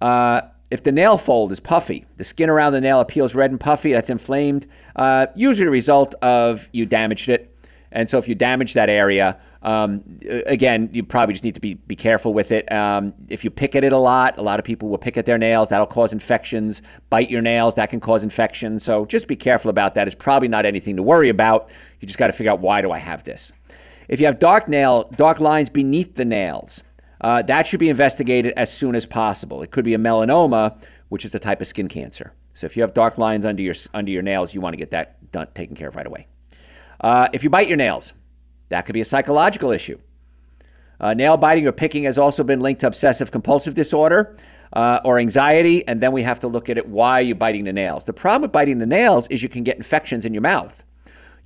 Uh, 0.00 0.42
if 0.70 0.82
the 0.82 0.92
nail 0.92 1.16
fold 1.16 1.52
is 1.52 1.60
puffy, 1.60 2.04
the 2.16 2.24
skin 2.24 2.50
around 2.50 2.72
the 2.72 2.80
nail 2.80 3.00
appeals 3.00 3.34
red 3.34 3.50
and 3.50 3.60
puffy, 3.60 3.92
that's 3.92 4.10
inflamed, 4.10 4.66
uh, 4.96 5.26
usually 5.34 5.68
a 5.68 5.70
result 5.70 6.14
of 6.22 6.68
you 6.72 6.84
damaged 6.84 7.28
it. 7.28 7.50
And 7.92 8.10
so 8.10 8.18
if 8.18 8.26
you 8.26 8.34
damage 8.34 8.74
that 8.74 8.90
area, 8.90 9.38
um, 9.64 10.04
again, 10.46 10.90
you 10.92 11.02
probably 11.02 11.32
just 11.32 11.42
need 11.42 11.54
to 11.54 11.60
be, 11.60 11.74
be 11.74 11.96
careful 11.96 12.34
with 12.34 12.52
it. 12.52 12.70
Um, 12.70 13.14
if 13.28 13.44
you 13.44 13.50
pick 13.50 13.74
at 13.74 13.82
it 13.82 13.92
a 13.92 13.98
lot, 13.98 14.38
a 14.38 14.42
lot 14.42 14.58
of 14.58 14.64
people 14.64 14.90
will 14.90 14.98
pick 14.98 15.16
at 15.16 15.24
their 15.24 15.38
nails. 15.38 15.70
That'll 15.70 15.86
cause 15.86 16.12
infections. 16.12 16.82
Bite 17.08 17.30
your 17.30 17.40
nails, 17.40 17.74
that 17.76 17.88
can 17.88 17.98
cause 17.98 18.22
infections. 18.22 18.84
So 18.84 19.06
just 19.06 19.26
be 19.26 19.36
careful 19.36 19.70
about 19.70 19.94
that. 19.94 20.06
It's 20.06 20.14
probably 20.14 20.48
not 20.48 20.66
anything 20.66 20.96
to 20.96 21.02
worry 21.02 21.30
about. 21.30 21.72
You 22.00 22.06
just 22.06 22.18
got 22.18 22.26
to 22.26 22.32
figure 22.34 22.52
out 22.52 22.60
why 22.60 22.82
do 22.82 22.92
I 22.92 22.98
have 22.98 23.24
this. 23.24 23.52
If 24.08 24.20
you 24.20 24.26
have 24.26 24.38
dark 24.38 24.68
nail, 24.68 25.08
dark 25.16 25.40
lines 25.40 25.70
beneath 25.70 26.14
the 26.14 26.26
nails, 26.26 26.82
uh, 27.22 27.40
that 27.42 27.66
should 27.66 27.80
be 27.80 27.88
investigated 27.88 28.52
as 28.56 28.70
soon 28.70 28.94
as 28.94 29.06
possible. 29.06 29.62
It 29.62 29.70
could 29.70 29.84
be 29.84 29.94
a 29.94 29.98
melanoma, 29.98 30.86
which 31.08 31.24
is 31.24 31.34
a 31.34 31.38
type 31.38 31.62
of 31.62 31.66
skin 31.66 31.88
cancer. 31.88 32.34
So 32.52 32.66
if 32.66 32.76
you 32.76 32.82
have 32.82 32.92
dark 32.92 33.16
lines 33.16 33.46
under 33.46 33.62
your 33.62 33.74
under 33.94 34.10
your 34.10 34.22
nails, 34.22 34.54
you 34.54 34.60
want 34.60 34.74
to 34.74 34.78
get 34.78 34.90
that 34.90 35.32
done, 35.32 35.48
taken 35.54 35.74
care 35.74 35.88
of 35.88 35.96
right 35.96 36.06
away. 36.06 36.26
Uh, 37.00 37.28
if 37.32 37.42
you 37.42 37.50
bite 37.50 37.68
your 37.68 37.78
nails, 37.78 38.12
that 38.68 38.86
could 38.86 38.92
be 38.92 39.00
a 39.00 39.04
psychological 39.04 39.70
issue. 39.70 39.98
Uh, 41.00 41.12
nail 41.12 41.36
biting 41.36 41.66
or 41.66 41.72
picking 41.72 42.04
has 42.04 42.18
also 42.18 42.44
been 42.44 42.60
linked 42.60 42.80
to 42.80 42.86
obsessive 42.86 43.30
compulsive 43.30 43.74
disorder 43.74 44.36
uh, 44.72 45.00
or 45.04 45.18
anxiety, 45.18 45.86
and 45.86 46.00
then 46.00 46.12
we 46.12 46.22
have 46.22 46.40
to 46.40 46.48
look 46.48 46.70
at 46.70 46.78
it 46.78 46.88
why 46.88 47.18
are 47.18 47.22
you 47.22 47.34
biting 47.34 47.64
the 47.64 47.72
nails? 47.72 48.04
The 48.04 48.12
problem 48.12 48.42
with 48.42 48.52
biting 48.52 48.78
the 48.78 48.86
nails 48.86 49.26
is 49.28 49.42
you 49.42 49.48
can 49.48 49.64
get 49.64 49.76
infections 49.76 50.24
in 50.24 50.32
your 50.32 50.42
mouth. 50.42 50.82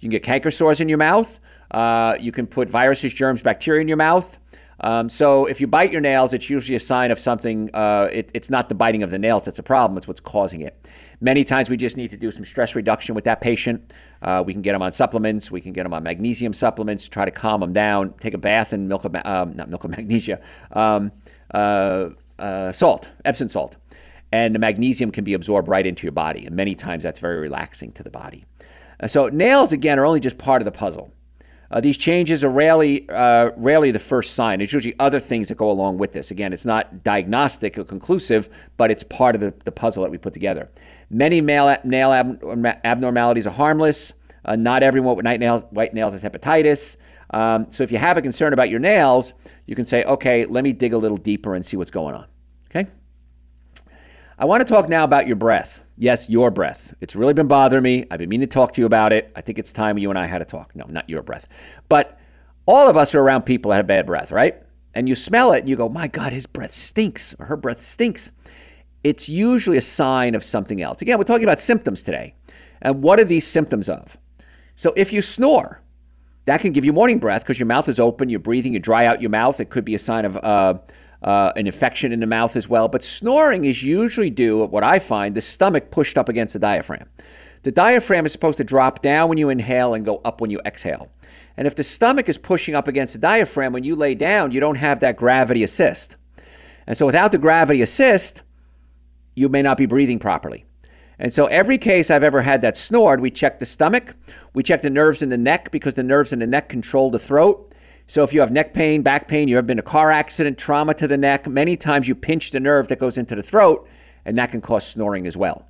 You 0.00 0.08
can 0.08 0.10
get 0.10 0.22
canker 0.22 0.50
sores 0.50 0.80
in 0.80 0.88
your 0.88 0.98
mouth. 0.98 1.40
Uh, 1.70 2.16
you 2.20 2.32
can 2.32 2.46
put 2.46 2.68
viruses, 2.68 3.12
germs, 3.12 3.42
bacteria 3.42 3.80
in 3.80 3.88
your 3.88 3.96
mouth. 3.96 4.38
Um, 4.80 5.08
so 5.08 5.47
if 5.47 5.61
you 5.61 5.66
bite 5.66 5.90
your 5.90 6.00
nails, 6.00 6.32
it's 6.32 6.49
usually 6.49 6.76
a 6.76 6.80
sign 6.80 7.11
of 7.11 7.18
something. 7.18 7.70
Uh, 7.75 8.08
it, 8.12 8.30
it's 8.35 8.50
not 8.50 8.68
the 8.68 8.75
biting 8.75 9.02
of 9.02 9.11
the 9.11 9.18
nails 9.18 9.44
that's 9.44 9.58
a 9.58 9.62
problem; 9.62 9.99
it's 9.99 10.06
what's 10.06 10.20
causing 10.20 10.61
it. 10.61 10.88
Many 11.20 11.42
times 11.42 11.68
we 11.68 11.76
just 11.76 11.97
need 11.97 12.11
to 12.11 12.16
do 12.16 12.30
some 12.30 12.44
stress 12.44 12.76
reduction 12.76 13.14
with 13.14 13.25
that 13.25 13.40
patient. 13.40 13.92
Uh, 14.23 14.42
we 14.47 14.52
can 14.52 14.62
get 14.62 14.73
them 14.73 14.82
on 14.82 14.92
supplements. 14.92 15.50
We 15.50 15.61
can 15.61 15.73
get 15.73 15.82
them 15.82 15.92
on 15.92 16.02
magnesium 16.02 16.52
supplements. 16.52 17.08
Try 17.08 17.25
to 17.25 17.30
calm 17.30 17.61
them 17.61 17.73
down. 17.73 18.14
Take 18.20 18.35
a 18.35 18.38
bath 18.38 18.73
in 18.73 18.87
milk 18.87 19.04
of 19.04 19.16
um, 19.25 19.54
not 19.56 19.68
milk 19.68 19.85
of 19.85 19.90
magnesia, 19.97 20.40
um, 20.73 21.11
uh, 21.52 22.11
uh, 22.38 22.70
salt, 22.70 23.11
Epsom 23.25 23.49
salt, 23.49 23.76
and 24.30 24.54
the 24.54 24.61
magnesium 24.61 25.11
can 25.11 25.25
be 25.25 25.35
absorbed 25.35 25.66
right 25.66 25.87
into 25.87 26.04
your 26.04 26.12
body. 26.12 26.47
And 26.47 26.54
many 26.54 26.76
times 26.76 27.02
that's 27.02 27.18
very 27.18 27.38
relaxing 27.38 27.90
to 27.92 28.04
the 28.04 28.11
body. 28.11 28.44
Uh, 29.00 29.08
so 29.08 29.28
nails 29.28 29.73
again 29.73 29.99
are 29.99 30.06
only 30.06 30.20
just 30.20 30.38
part 30.38 30.62
of 30.62 30.66
the 30.66 30.73
puzzle. 30.73 31.12
Uh, 31.70 31.80
these 31.80 31.98
changes 31.98 32.42
are 32.42 32.50
rarely, 32.50 33.08
uh, 33.10 33.50
rarely 33.56 33.90
the 33.90 33.98
first 33.98 34.34
sign. 34.34 34.60
It's 34.60 34.72
usually 34.72 34.94
other 34.98 35.20
things 35.20 35.48
that 35.48 35.58
go 35.58 35.70
along 35.70 35.98
with 35.98 36.12
this. 36.12 36.30
Again, 36.30 36.52
it's 36.52 36.64
not 36.64 37.04
diagnostic 37.04 37.76
or 37.78 37.84
conclusive, 37.84 38.48
but 38.78 38.90
it's 38.90 39.04
part 39.04 39.34
of 39.34 39.40
the, 39.42 39.52
the 39.64 39.72
puzzle 39.72 40.02
that 40.02 40.10
we 40.10 40.16
put 40.16 40.32
together. 40.32 40.70
Many 41.10 41.40
male, 41.40 41.76
nail 41.84 42.12
ab- 42.12 42.40
abnormalities 42.84 43.46
are 43.46 43.52
harmless. 43.52 44.14
Uh, 44.44 44.56
not 44.56 44.82
everyone 44.82 45.16
with 45.16 45.26
white 45.26 45.40
nails, 45.40 45.64
white 45.70 45.92
nails 45.92 46.14
has 46.14 46.22
hepatitis. 46.22 46.96
Um, 47.30 47.66
so 47.70 47.82
if 47.82 47.92
you 47.92 47.98
have 47.98 48.16
a 48.16 48.22
concern 48.22 48.54
about 48.54 48.70
your 48.70 48.80
nails, 48.80 49.34
you 49.66 49.76
can 49.76 49.84
say, 49.84 50.04
okay, 50.04 50.46
let 50.46 50.64
me 50.64 50.72
dig 50.72 50.94
a 50.94 50.98
little 50.98 51.18
deeper 51.18 51.54
and 51.54 51.64
see 51.64 51.76
what's 51.76 51.90
going 51.90 52.14
on. 52.14 52.26
Okay? 52.70 52.90
I 54.40 54.45
want 54.45 54.64
to 54.64 54.73
talk 54.73 54.88
now 54.88 55.02
about 55.02 55.26
your 55.26 55.35
breath. 55.35 55.83
Yes, 55.97 56.30
your 56.30 56.52
breath. 56.52 56.95
It's 57.00 57.16
really 57.16 57.35
been 57.35 57.49
bothering 57.49 57.83
me. 57.83 58.04
I've 58.09 58.21
been 58.21 58.28
meaning 58.28 58.49
to 58.49 58.54
talk 58.54 58.73
to 58.75 58.80
you 58.80 58.87
about 58.87 59.12
it. 59.12 59.33
I 59.35 59.40
think 59.40 59.59
it's 59.59 59.73
time 59.73 59.99
you 59.99 60.11
and 60.11 60.18
I 60.18 60.26
had 60.26 60.40
a 60.40 60.45
talk. 60.45 60.76
No, 60.76 60.87
not 60.88 61.11
your 61.11 61.23
breath. 61.23 61.49
But 61.88 62.21
all 62.64 62.88
of 62.88 62.97
us 62.97 63.16
are 63.16 63.21
around 63.21 63.42
people 63.42 63.71
that 63.71 63.78
have 63.78 63.88
bad 63.88 64.07
breath, 64.07 64.30
right? 64.30 64.54
And 64.95 65.09
you 65.09 65.16
smell 65.16 65.52
it 65.54 65.61
and 65.61 65.68
you 65.68 65.75
go, 65.75 65.88
my 65.88 66.07
God, 66.07 66.33
his 66.33 66.47
breath 66.47 66.73
stinks 66.73 67.35
or 67.40 67.47
her 67.47 67.57
breath 67.57 67.80
stinks. 67.80 68.30
It's 69.02 69.28
usually 69.28 69.76
a 69.76 69.83
sign 69.83 70.37
of 70.37 70.45
something 70.45 70.83
else. 70.83 71.02
Again, 71.02 71.18
we're 71.18 71.25
talking 71.25 71.45
about 71.45 71.59
symptoms 71.59 72.04
today. 72.04 72.37
And 72.80 73.02
what 73.02 73.18
are 73.18 73.25
these 73.25 73.45
symptoms 73.45 73.88
of? 73.88 74.16
So 74.76 74.92
if 74.95 75.12
you 75.12 75.21
snore, 75.21 75.83
that 76.45 76.61
can 76.61 76.71
give 76.71 76.85
you 76.85 76.92
morning 76.92 77.18
breath 77.18 77.42
because 77.42 77.59
your 77.59 77.66
mouth 77.66 77.88
is 77.88 77.99
open, 77.99 78.28
you're 78.28 78.38
breathing, 78.38 78.73
you 78.73 78.78
dry 78.78 79.04
out 79.07 79.21
your 79.21 79.30
mouth. 79.30 79.59
It 79.59 79.71
could 79.71 79.85
be 79.85 79.97
a 79.97 79.99
sign 79.99 80.25
of 80.25 80.37
uh, 80.37 80.78
uh, 81.22 81.52
an 81.56 81.66
infection 81.66 82.12
in 82.12 82.20
the 82.20 82.26
mouth 82.26 82.56
as 82.56 82.68
well. 82.68 82.88
But 82.88 83.02
snoring 83.02 83.64
is 83.64 83.82
usually 83.82 84.30
due, 84.30 84.62
at 84.64 84.70
what 84.70 84.84
I 84.84 84.98
find, 84.98 85.34
the 85.34 85.40
stomach 85.40 85.90
pushed 85.90 86.16
up 86.16 86.28
against 86.28 86.52
the 86.52 86.60
diaphragm. 86.60 87.08
The 87.62 87.72
diaphragm 87.72 88.25
is 88.25 88.32
supposed 88.32 88.58
to 88.58 88.64
drop 88.64 89.02
down 89.02 89.28
when 89.28 89.38
you 89.38 89.48
inhale 89.48 89.94
and 89.94 90.04
go 90.04 90.20
up 90.25 90.40
when 90.40 90.50
you 90.50 90.60
exhale. 90.64 91.10
And 91.56 91.66
if 91.66 91.75
the 91.75 91.82
stomach 91.82 92.28
is 92.28 92.38
pushing 92.38 92.76
up 92.76 92.87
against 92.87 93.14
the 93.14 93.20
diaphragm 93.20 93.72
when 93.72 93.82
you 93.82 93.96
lay 93.96 94.14
down, 94.14 94.52
you 94.52 94.60
don't 94.60 94.78
have 94.78 95.00
that 95.00 95.16
gravity 95.16 95.64
assist. 95.64 96.16
And 96.87 96.96
so 96.96 97.04
without 97.04 97.32
the 97.32 97.38
gravity 97.38 97.82
assist, 97.82 98.42
you 99.34 99.48
may 99.48 99.62
not 99.62 99.76
be 99.76 99.87
breathing 99.87 100.20
properly. 100.20 100.64
And 101.18 101.32
so 101.32 101.46
every 101.46 101.78
case 101.78 102.10
I've 102.10 102.22
ever 102.22 102.40
had 102.40 102.62
that 102.62 102.76
snored, 102.76 103.20
we 103.20 103.30
check 103.30 103.58
the 103.58 103.66
stomach, 103.66 104.14
we 104.54 104.62
check 104.62 104.82
the 104.82 104.90
nerves 104.90 105.20
in 105.20 105.30
the 105.30 105.37
neck 105.37 105.72
because 105.72 105.94
the 105.94 106.02
nerves 106.04 106.32
in 106.32 106.38
the 106.38 106.46
neck 106.46 106.68
control 106.68 107.10
the 107.10 107.18
throat. 107.18 107.67
So 108.08 108.24
if 108.24 108.32
you 108.32 108.40
have 108.40 108.50
neck 108.50 108.72
pain, 108.72 109.02
back 109.02 109.28
pain, 109.28 109.48
you 109.48 109.56
have 109.56 109.66
been 109.66 109.76
in 109.76 109.80
a 109.80 109.82
car 109.82 110.10
accident, 110.10 110.56
trauma 110.56 110.94
to 110.94 111.06
the 111.06 111.18
neck, 111.18 111.46
many 111.46 111.76
times 111.76 112.08
you 112.08 112.14
pinch 112.14 112.50
the 112.50 112.58
nerve 112.58 112.88
that 112.88 112.98
goes 112.98 113.18
into 113.18 113.34
the 113.34 113.42
throat, 113.42 113.86
and 114.24 114.38
that 114.38 114.50
can 114.50 114.62
cause 114.62 114.86
snoring 114.86 115.26
as 115.26 115.36
well. 115.36 115.68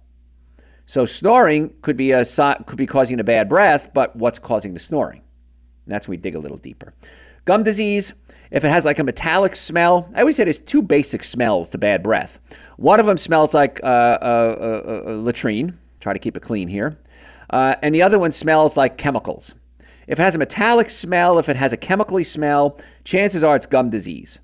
So 0.87 1.05
snoring 1.05 1.75
could 1.83 1.97
be 1.97 2.13
a 2.13 2.25
could 2.25 2.79
be 2.79 2.87
causing 2.87 3.19
a 3.19 3.25
bad 3.25 3.49
breath, 3.49 3.93
but 3.93 4.15
what's 4.15 4.39
causing 4.39 4.73
the 4.73 4.79
snoring? 4.79 5.21
And 5.85 5.93
that's 5.93 6.07
when 6.07 6.13
we 6.13 6.23
dig 6.23 6.37
a 6.37 6.39
little 6.39 6.57
deeper. 6.57 6.95
Gum 7.45 7.65
disease, 7.65 8.15
if 8.53 8.65
it 8.65 8.69
has 8.69 8.85
like 8.85 9.01
a 9.01 9.05
metallic 9.05 9.57
smell, 9.57 10.09
I 10.15 10.21
always 10.21 10.37
say 10.37 10.45
there's 10.45 10.61
two 10.61 10.83
basic 10.83 11.25
smells 11.25 11.71
to 11.71 11.79
bad 11.79 12.05
breath. 12.05 12.39
One 12.77 13.01
of 13.01 13.07
them 13.07 13.19
smells 13.19 13.53
like 13.53 13.81
uh, 13.83 13.87
uh, 13.87 15.03
uh, 15.07 15.11
latrine. 15.11 15.77
Try 15.99 16.13
to 16.13 16.19
keep 16.21 16.37
it 16.37 16.41
clean 16.41 16.69
here. 16.69 16.99
Uh, 17.51 17.75
and 17.83 17.93
the 17.93 18.03
other 18.03 18.19
one 18.19 18.31
smells 18.31 18.77
like 18.77 18.97
chemicals. 18.97 19.55
If 20.09 20.19
it 20.19 20.23
has 20.23 20.35
a 20.35 20.39
metallic 20.39 20.89
smell, 20.89 21.39
if 21.39 21.51
it 21.51 21.57
has 21.57 21.75
a 21.75 21.77
chemically 21.77 22.25
smell, 22.25 22.81
chances 23.05 23.45
are 23.45 23.55
it's 23.55 23.67
gum 23.67 23.91
disease. 23.91 24.41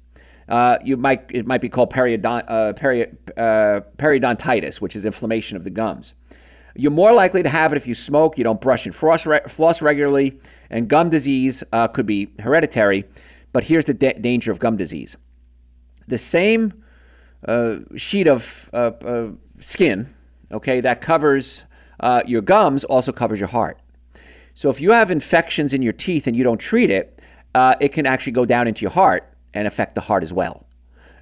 Uh, 0.47 0.77
you 0.85 0.99
might 0.99 1.25
it 1.31 1.47
might 1.47 1.63
be 1.63 1.71
called 1.71 1.91
periodont, 1.91 2.45
uh, 2.49 2.75
peri, 2.75 3.07
uh, 3.39 3.81
periodontitis, 3.97 4.83
which 4.83 4.95
is 4.95 5.07
inflammation 5.07 5.57
of 5.57 5.65
the 5.65 5.71
gums. 5.71 6.15
You're 6.77 6.91
more 6.93 7.15
likely 7.15 7.43
to 7.43 7.49
have 7.49 7.73
it 7.73 7.77
if 7.77 7.87
you 7.87 7.95
smoke, 7.95 8.37
you 8.37 8.45
don't 8.45 8.61
brush 8.61 8.85
and 8.85 8.95
floss, 8.95 9.25
re- 9.25 9.41
floss 9.49 9.81
regularly, 9.81 10.39
and 10.69 10.87
gum 10.87 11.09
disease 11.09 11.65
uh, 11.73 11.89
could 11.89 12.05
be 12.05 12.31
hereditary. 12.41 13.05
But 13.53 13.65
here's 13.65 13.87
the 13.87 13.95
da- 13.95 14.19
danger 14.21 14.53
of 14.53 14.59
gum 14.59 14.77
disease: 14.77 15.17
the 16.09 16.19
same 16.19 16.85
uh, 17.49 17.77
sheet 17.97 18.27
of 18.27 18.69
uh, 18.75 19.29
skin, 19.61 20.09
okay, 20.53 20.81
that 20.81 21.01
covers 21.01 21.65
your 22.27 22.43
gums 22.43 22.85
also 22.85 23.13
covers 23.13 23.41
your 23.41 23.49
heart. 23.49 23.79
So 24.55 24.71
if 24.71 24.81
you 24.81 24.93
have 24.93 25.11
infections 25.11 25.75
in 25.75 25.83
your 25.83 25.93
teeth 25.93 26.27
and 26.27 26.37
you 26.37 26.45
don't 26.45 26.59
treat 26.61 26.91
it, 26.91 27.21
uh, 27.55 27.75
it 27.81 27.93
can 27.93 28.07
actually 28.07 28.33
go 28.33 28.45
down 28.45 28.67
into 28.67 28.83
your 28.83 28.91
heart 28.91 29.29
and 29.53 29.67
affect 29.67 29.95
the 29.95 30.01
heart 30.01 30.23
as 30.23 30.33
well. 30.33 30.67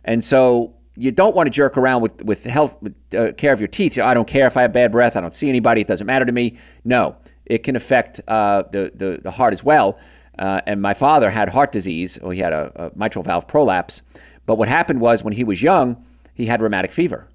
And 0.05 0.23
so 0.23 0.75
you 0.97 1.11
don't 1.11 1.35
want 1.35 1.47
to 1.47 1.51
jerk 1.51 1.77
around 1.79 2.03
with 2.03 2.23
with 2.25 2.45
health 2.45 2.81
with, 2.83 2.95
uh, 3.15 3.33
care 3.33 3.53
of 3.53 3.61
your 3.61 3.69
teeth. 3.69 3.99
I 3.99 4.15
don't 4.15 4.29
care 4.29 4.47
if 4.47 4.57
I 4.57 4.63
have 4.63 4.73
bad 4.73 4.93
breath. 4.93 5.17
I 5.17 5.21
don't 5.21 5.35
see 5.35 5.49
anybody. 5.49 5.81
It 5.81 5.87
doesn't 5.87 6.07
matter 6.07 6.25
to 6.25 6.33
me. 6.33 6.59
No, 6.85 7.17
it 7.47 7.59
can 7.59 7.77
affect 7.77 8.21
uh, 8.29 8.65
the, 8.71 8.93
the, 8.95 9.21
the 9.23 9.31
heart 9.31 9.53
as 9.53 9.65
well. 9.65 9.99
Uh, 10.39 10.61
and 10.67 10.81
my 10.81 10.95
father 10.95 11.31
had 11.31 11.49
heart 11.49 11.73
disease. 11.73 12.19
Well, 12.21 12.31
he 12.31 12.41
had 12.41 12.53
a, 12.53 12.87
a 12.87 12.99
mitral 12.99 13.23
valve 13.23 13.49
prolapse. 13.49 14.03
But 14.45 14.57
what 14.57 14.69
happened 14.69 15.01
was 15.01 15.23
when 15.23 15.35
he 15.35 15.45
was 15.45 15.63
young, 15.63 16.05
he 16.35 16.47
had 16.47 16.61
rheumatic 16.61 16.91
fever, 16.91 17.29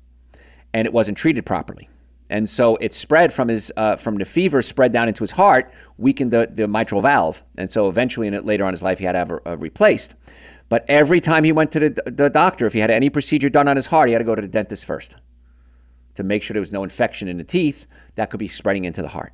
and 0.73 0.85
it 0.85 0.93
wasn't 0.93 1.17
treated 1.17 1.45
properly 1.45 1.89
and 2.29 2.49
so 2.49 2.75
it 2.77 2.93
spread 2.93 3.31
from 3.33 3.47
his 3.47 3.71
uh, 3.77 3.95
from 3.95 4.17
the 4.17 4.25
fever 4.25 4.61
spread 4.61 4.91
down 4.91 5.07
into 5.07 5.23
his 5.23 5.31
heart, 5.31 5.71
weakened 5.97 6.31
the, 6.31 6.49
the 6.51 6.67
mitral 6.67 7.01
valve, 7.01 7.43
and 7.57 7.69
so 7.71 7.89
eventually, 7.89 8.27
in 8.27 8.45
later 8.45 8.63
on 8.63 8.69
in 8.69 8.73
his 8.73 8.83
life, 8.83 8.99
he 8.99 9.05
had 9.05 9.13
to 9.13 9.19
have 9.19 9.31
it 9.31 9.41
uh, 9.45 9.57
replaced. 9.57 10.15
But 10.69 10.85
every 10.89 11.21
time 11.21 11.43
he 11.43 11.53
went 11.53 11.71
to 11.73 11.79
the, 11.79 11.89
the 12.05 12.29
doctor, 12.29 12.65
if 12.65 12.73
he 12.73 12.79
had 12.79 12.91
any 12.91 13.09
procedure 13.09 13.49
done 13.49 13.67
on 13.67 13.77
his 13.77 13.87
heart, 13.87 14.09
he 14.09 14.13
had 14.13 14.19
to 14.19 14.25
go 14.25 14.35
to 14.35 14.41
the 14.41 14.47
dentist 14.47 14.85
first 14.85 15.15
to 16.15 16.23
make 16.23 16.43
sure 16.43 16.53
there 16.53 16.59
was 16.61 16.73
no 16.73 16.83
infection 16.83 17.27
in 17.27 17.37
the 17.37 17.43
teeth 17.43 17.85
that 18.15 18.29
could 18.29 18.39
be 18.39 18.47
spreading 18.47 18.85
into 18.85 19.01
the 19.01 19.07
heart. 19.07 19.33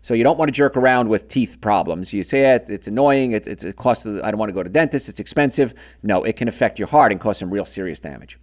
So 0.00 0.14
you 0.14 0.24
don't 0.24 0.38
want 0.38 0.48
to 0.48 0.52
jerk 0.52 0.76
around 0.76 1.08
with 1.08 1.28
teeth 1.28 1.60
problems. 1.60 2.14
You 2.14 2.22
say 2.22 2.42
yeah, 2.42 2.58
it's 2.66 2.88
annoying. 2.88 3.32
It's, 3.32 3.46
it's 3.46 3.64
it 3.64 3.76
costs. 3.76 4.06
I 4.06 4.30
don't 4.30 4.38
want 4.38 4.48
to 4.48 4.54
go 4.54 4.62
to 4.62 4.70
dentist. 4.70 5.08
It's 5.08 5.20
expensive. 5.20 5.74
No, 6.02 6.24
it 6.24 6.36
can 6.36 6.48
affect 6.48 6.78
your 6.78 6.88
heart 6.88 7.12
and 7.12 7.20
cause 7.20 7.38
some 7.38 7.52
real 7.52 7.64
serious 7.64 8.00
damage. 8.00 8.38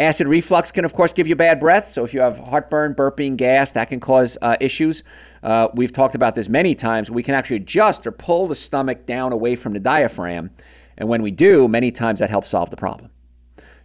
Acid 0.00 0.26
reflux 0.26 0.72
can, 0.72 0.84
of 0.84 0.94
course, 0.94 1.12
give 1.12 1.26
you 1.26 1.36
bad 1.36 1.60
breath. 1.60 1.88
So 1.88 2.02
if 2.02 2.12
you 2.12 2.20
have 2.20 2.38
heartburn, 2.38 2.94
burping, 2.94 3.36
gas, 3.36 3.72
that 3.72 3.88
can 3.88 4.00
cause 4.00 4.36
uh, 4.42 4.56
issues. 4.60 5.04
Uh, 5.42 5.68
we've 5.74 5.92
talked 5.92 6.14
about 6.14 6.34
this 6.34 6.48
many 6.48 6.74
times. 6.74 7.10
We 7.10 7.22
can 7.22 7.34
actually 7.34 7.56
adjust 7.56 8.06
or 8.06 8.12
pull 8.12 8.46
the 8.46 8.54
stomach 8.54 9.06
down 9.06 9.32
away 9.32 9.54
from 9.54 9.74
the 9.74 9.80
diaphragm, 9.80 10.50
and 10.98 11.08
when 11.08 11.22
we 11.22 11.30
do, 11.30 11.68
many 11.68 11.90
times 11.92 12.20
that 12.20 12.30
helps 12.30 12.50
solve 12.50 12.70
the 12.70 12.76
problem. 12.76 13.10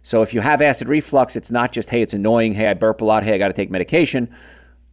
So 0.02 0.22
if 0.22 0.32
you 0.32 0.40
have 0.40 0.62
acid 0.62 0.88
reflux, 0.88 1.36
it's 1.36 1.50
not 1.50 1.72
just 1.72 1.90
hey, 1.90 2.02
it's 2.02 2.14
annoying. 2.14 2.52
Hey, 2.52 2.68
I 2.68 2.74
burp 2.74 3.00
a 3.00 3.04
lot. 3.04 3.22
Hey, 3.22 3.34
I 3.34 3.38
got 3.38 3.48
to 3.48 3.54
take 3.54 3.70
medication 3.70 4.28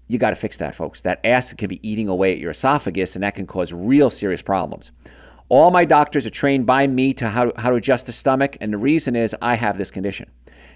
you 0.08 0.18
got 0.18 0.30
to 0.30 0.36
fix 0.36 0.58
that, 0.58 0.76
folks. 0.76 1.02
That 1.02 1.20
acid 1.24 1.58
can 1.58 1.68
be 1.68 1.88
eating 1.88 2.08
away 2.08 2.34
at 2.34 2.40
your 2.40 2.52
esophagus, 2.52 3.16
and 3.16 3.24
that 3.24 3.36
can 3.36 3.48
cause 3.48 3.74
real 3.74 4.10
serious 4.10 4.42
problems. 4.42 4.92
All 5.50 5.72
my 5.72 5.86
doctors 5.86 6.26
are 6.26 6.32
trained 6.32 6.66
by 6.66 6.88
me 6.88 7.14
to 7.16 7.30
how, 7.30 7.52
how 7.58 7.70
to 7.70 7.76
adjust 7.76 8.08
the 8.08 8.14
stomach, 8.14 8.58
and 8.62 8.74
the 8.74 8.78
reason 8.78 9.16
is 9.16 9.36
I 9.42 9.56
have 9.56 9.78
this 9.78 9.92
condition. 9.92 10.30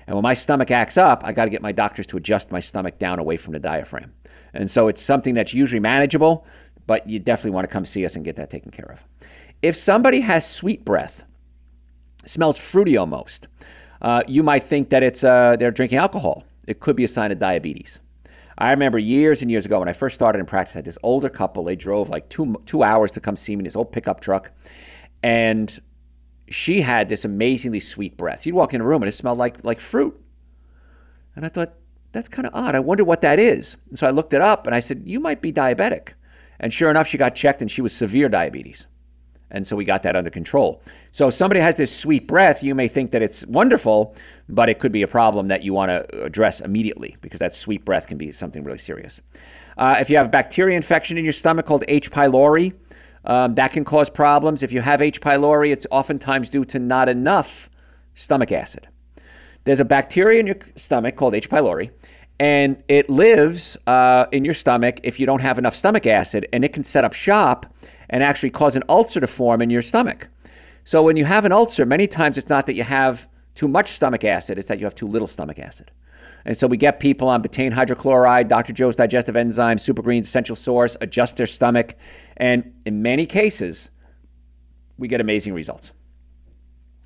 And 0.10 0.16
when 0.16 0.24
my 0.24 0.34
stomach 0.34 0.72
acts 0.72 0.98
up, 0.98 1.24
I 1.24 1.32
got 1.32 1.46
to 1.46 1.52
get 1.52 1.62
my 1.62 1.72
doctors 1.72 2.08
to 2.08 2.18
adjust 2.18 2.52
my 2.52 2.60
stomach 2.60 2.98
down 2.98 3.20
away 3.20 3.38
from 3.38 3.54
the 3.54 3.60
diaphragm. 3.60 4.12
And 4.56 4.68
so 4.68 4.88
it's 4.88 5.04
something 5.04 5.36
that's 5.36 5.54
usually 5.54 5.80
manageable, 5.80 6.48
but 6.88 7.06
you 7.06 7.20
definitely 7.20 7.52
want 7.52 7.66
to 7.66 7.72
come 7.72 7.86
see 7.86 8.04
us 8.06 8.16
and 8.16 8.26
get 8.26 8.36
that 8.38 8.50
taken 8.50 8.72
care 8.72 8.92
of. 8.92 9.06
If 9.62 9.76
somebody 9.76 10.22
has 10.22 10.50
sweet 10.50 10.84
breath, 10.84 11.26
smells 12.26 12.58
fruity 12.58 12.98
almost, 12.98 13.50
uh, 14.02 14.24
you 14.28 14.42
might 14.42 14.64
think 14.64 14.90
that 14.90 15.04
it's 15.04 15.24
uh, 15.24 15.56
they're 15.60 15.70
drinking 15.70 16.00
alcohol. 16.00 16.44
It 16.66 16.80
could 16.80 16.96
be 16.96 17.04
a 17.04 17.08
sign 17.08 17.32
of 17.32 17.38
diabetes. 17.38 18.02
I 18.58 18.72
remember 18.72 18.98
years 18.98 19.44
and 19.44 19.52
years 19.52 19.68
ago 19.68 19.78
when 19.78 19.90
I 19.90 19.94
first 19.94 20.16
started 20.16 20.40
in 20.40 20.48
practice, 20.48 20.76
I 20.76 20.80
had 20.80 20.86
this 20.86 20.98
older 21.04 21.30
couple. 21.30 21.64
They 21.66 21.76
drove 21.76 22.10
like 22.10 22.28
two 22.30 22.60
two 22.66 22.82
hours 22.82 23.12
to 23.12 23.20
come 23.20 23.36
see 23.36 23.56
me 23.56 23.60
in 23.60 23.66
this 23.66 23.76
old 23.76 23.92
pickup 23.92 24.22
truck, 24.22 24.52
and 25.22 25.80
she 26.50 26.82
had 26.82 27.10
this 27.10 27.26
amazingly 27.26 27.80
sweet 27.80 28.18
breath. 28.18 28.46
You'd 28.46 28.56
walk 28.56 28.74
in 28.74 28.82
a 28.82 28.86
room 28.86 29.02
and 29.02 29.10
it 29.10 29.14
smelled 29.14 29.38
like 29.38 29.64
like 29.64 29.80
fruit, 29.80 30.20
and 31.36 31.46
I 31.46 31.50
thought 31.50 31.74
that's 32.12 32.30
kind 32.30 32.48
of 32.48 32.56
odd. 32.56 32.76
I 32.76 32.80
wonder 32.80 33.04
what 33.04 33.22
that 33.22 33.40
is. 33.40 33.78
And 33.90 34.00
so 34.00 34.08
I 34.08 34.12
looked 34.12 34.34
it 34.34 34.42
up 34.42 34.66
and 34.66 34.76
I 34.76 34.80
said, 34.80 35.04
"You 35.06 35.20
might 35.20 35.42
be 35.42 35.54
diabetic," 35.54 36.14
and 36.60 36.74
sure 36.74 36.90
enough, 36.90 37.08
she 37.08 37.18
got 37.18 37.36
checked 37.36 37.62
and 37.62 37.70
she 37.70 37.82
was 37.82 37.94
severe 37.94 38.30
diabetes. 38.30 38.88
And 39.52 39.66
so 39.66 39.76
we 39.76 39.84
got 39.84 40.04
that 40.04 40.16
under 40.16 40.30
control. 40.30 40.82
So 41.12 41.30
if 41.30 41.34
somebody 41.34 41.60
has 41.60 41.76
this 41.76 41.96
sweet 41.96 42.28
breath, 42.28 42.62
you 42.62 42.76
may 42.76 42.88
think 42.88 43.12
that 43.12 43.22
it's 43.22 43.46
wonderful, 43.48 44.16
but 44.48 44.70
it 44.70 44.78
could 44.80 44.92
be 44.92 45.02
a 45.02 45.08
problem 45.08 45.48
that 45.48 45.64
you 45.64 45.74
want 45.74 45.90
to 45.90 46.24
address 46.24 46.62
immediately 46.62 47.18
because 47.22 47.40
that 47.40 47.54
sweet 47.54 47.84
breath 47.84 48.06
can 48.06 48.18
be 48.18 48.32
something 48.32 48.64
really 48.64 48.78
serious. 48.78 49.22
Uh, 49.78 49.96
if 50.00 50.10
you 50.10 50.18
have 50.18 50.28
a 50.28 50.30
bacteria 50.30 50.76
infection 50.76 51.18
in 51.18 51.24
your 51.24 51.34
stomach 51.34 51.66
called 51.66 51.84
H. 51.88 52.12
pylori, 52.12 52.74
um, 53.30 53.54
that 53.56 53.72
can 53.72 53.86
cause 53.86 54.10
problems. 54.10 54.64
If 54.64 54.72
you 54.72 54.82
have 54.82 55.04
H. 55.04 55.22
pylori, 55.22 55.72
it's 55.72 55.86
oftentimes 55.92 56.50
due 56.50 56.66
to 56.66 56.80
not 56.80 57.08
enough 57.08 57.70
stomach 58.16 58.52
acid. 58.52 58.88
There's 59.66 59.80
a 59.80 59.86
bacteria 59.86 60.40
in 60.40 60.48
your 60.48 60.58
stomach 60.76 61.16
called 61.16 61.36
H. 61.36 61.48
pylori, 61.48 61.92
and 62.40 62.82
it 62.88 63.08
lives 63.08 63.78
uh, 63.86 64.26
in 64.32 64.44
your 64.46 64.56
stomach 64.56 65.00
if 65.04 65.20
you 65.20 65.28
don't 65.28 65.42
have 65.42 65.60
enough 65.60 65.76
stomach 65.76 66.08
acid, 66.08 66.48
and 66.52 66.66
it 66.66 66.74
can 66.74 66.84
set 66.84 67.06
up 67.06 67.14
shop 67.14 67.68
and 68.10 68.24
actually 68.24 68.50
cause 68.50 68.76
an 68.76 68.82
ulcer 68.90 69.20
to 69.20 69.28
form 69.28 69.62
in 69.62 69.70
your 69.70 69.84
stomach. 69.84 70.28
So 70.84 71.04
when 71.04 71.16
you 71.16 71.26
have 71.26 71.46
an 71.46 71.52
ulcer, 71.52 71.86
many 71.86 72.08
times 72.08 72.36
it's 72.36 72.50
not 72.50 72.66
that 72.66 72.74
you 72.74 72.84
have 72.84 73.28
too 73.54 73.68
much 73.68 73.90
stomach 73.90 74.24
acid, 74.24 74.58
it's 74.58 74.68
that 74.70 74.80
you 74.80 74.86
have 74.86 74.96
too 74.96 75.08
little 75.08 75.28
stomach 75.28 75.60
acid. 75.60 75.92
And 76.46 76.56
so 76.56 76.68
we 76.68 76.78
get 76.78 77.00
people 77.00 77.28
on 77.30 77.44
betaine 77.44 77.74
hydrochloride, 77.74 78.48
Dr. 78.48 78.74
Joe's 78.74 78.96
digestive 78.96 79.36
enzyme, 79.36 79.78
Super 79.78 80.02
Greens, 80.02 80.28
Essential 80.28 80.56
Source, 80.56 80.98
adjust 81.02 81.38
their 81.38 81.46
stomach. 81.46 81.96
And 82.38 82.74
in 82.86 83.02
many 83.02 83.26
cases, 83.26 83.90
we 84.98 85.08
get 85.08 85.22
amazing 85.22 85.54
results. 85.54 85.92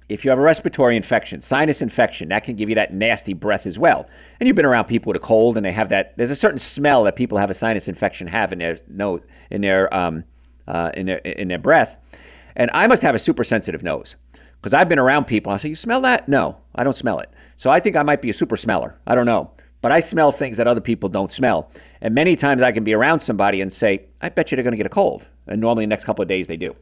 If 0.09 0.25
you 0.25 0.31
have 0.31 0.39
a 0.39 0.43
respiratory 0.43 0.95
infection, 0.95 1.41
sinus 1.41 1.81
infection, 1.81 2.29
that 2.29 2.43
can 2.43 2.55
give 2.55 2.69
you 2.69 2.75
that 2.75 2.93
nasty 2.93 3.33
breath 3.33 3.65
as 3.65 3.79
well. 3.79 4.07
And 4.39 4.47
you've 4.47 4.55
been 4.55 4.65
around 4.65 4.85
people 4.85 5.09
with 5.09 5.17
a 5.17 5.25
cold, 5.25 5.57
and 5.57 5.65
they 5.65 5.71
have 5.71 5.89
that. 5.89 6.17
There's 6.17 6.29
a 6.29 6.35
certain 6.35 6.59
smell 6.59 7.03
that 7.03 7.15
people 7.15 7.37
have 7.37 7.49
a 7.49 7.53
sinus 7.53 7.87
infection 7.87 8.27
have 8.27 8.51
in 8.51 8.59
their 8.59 8.77
nose, 8.89 9.21
in 9.49 9.61
their 9.61 9.93
um, 9.95 10.25
uh, 10.67 10.91
in, 10.95 11.05
their, 11.05 11.17
in 11.17 11.47
their 11.47 11.57
breath. 11.57 11.97
And 12.55 12.69
I 12.73 12.87
must 12.87 13.01
have 13.01 13.15
a 13.15 13.19
super 13.19 13.43
sensitive 13.43 13.83
nose 13.83 14.15
because 14.63 14.73
I've 14.73 14.87
been 14.87 14.97
around 14.97 15.25
people. 15.25 15.51
I 15.51 15.57
say, 15.57 15.67
You 15.67 15.75
smell 15.75 15.99
that? 16.01 16.29
No, 16.29 16.55
I 16.73 16.85
don't 16.85 16.93
smell 16.93 17.19
it. 17.19 17.29
So 17.57 17.69
I 17.69 17.81
think 17.81 17.97
I 17.97 18.03
might 18.03 18.21
be 18.21 18.29
a 18.29 18.33
super 18.33 18.55
smeller. 18.55 18.97
I 19.05 19.13
don't 19.13 19.25
know. 19.25 19.51
But 19.81 19.91
I 19.91 19.99
smell 19.99 20.31
things 20.31 20.55
that 20.55 20.67
other 20.67 20.79
people 20.79 21.09
don't 21.09 21.33
smell. 21.33 21.69
And 21.99 22.15
many 22.15 22.37
times 22.37 22.61
I 22.61 22.71
can 22.71 22.85
be 22.85 22.93
around 22.93 23.19
somebody 23.19 23.59
and 23.59 23.73
say, 23.73 24.05
I 24.21 24.29
bet 24.29 24.49
you 24.49 24.55
they're 24.55 24.63
going 24.63 24.71
to 24.71 24.77
get 24.77 24.85
a 24.85 24.89
cold. 24.89 25.27
And 25.47 25.59
normally, 25.59 25.83
the 25.83 25.89
next 25.89 26.05
couple 26.05 26.21
of 26.21 26.29
days, 26.29 26.47
they 26.47 26.55
do. 26.55 26.73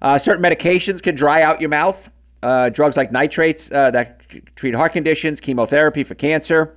Uh, 0.00 0.16
certain 0.16 0.44
medications 0.44 1.02
can 1.02 1.16
dry 1.16 1.42
out 1.42 1.60
your 1.60 1.70
mouth. 1.70 2.08
Uh, 2.40 2.68
drugs 2.68 2.96
like 2.96 3.10
nitrates 3.10 3.72
uh, 3.72 3.90
that 3.90 4.20
treat 4.54 4.76
heart 4.76 4.92
conditions, 4.92 5.40
chemotherapy 5.40 6.04
for 6.04 6.14
cancer, 6.14 6.76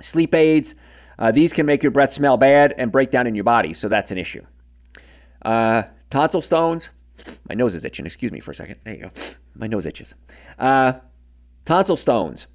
sleep 0.00 0.34
aids. 0.34 0.74
Uh, 1.18 1.30
these 1.30 1.52
can 1.52 1.66
make 1.66 1.82
your 1.82 1.92
breath 1.92 2.14
smell 2.14 2.38
bad 2.38 2.74
and 2.78 2.90
break 2.90 3.10
down 3.10 3.26
in 3.26 3.34
your 3.34 3.44
body. 3.44 3.74
So 3.74 3.90
that's 3.90 4.10
an 4.10 4.16
issue. 4.16 4.42
Uh, 5.42 5.82
tonsil 6.08 6.40
stones. 6.40 6.88
My 7.50 7.54
nose 7.54 7.74
is 7.74 7.84
itching. 7.84 8.06
Excuse 8.06 8.32
me 8.32 8.40
for 8.40 8.52
a 8.52 8.54
second. 8.54 8.76
There 8.84 8.94
you 8.94 9.02
go. 9.02 9.10
My 9.54 9.66
nose 9.66 9.86
itches. 9.86 10.14
Uh, 10.58 10.94
tonsil 11.64 11.96
stones. 11.96 12.46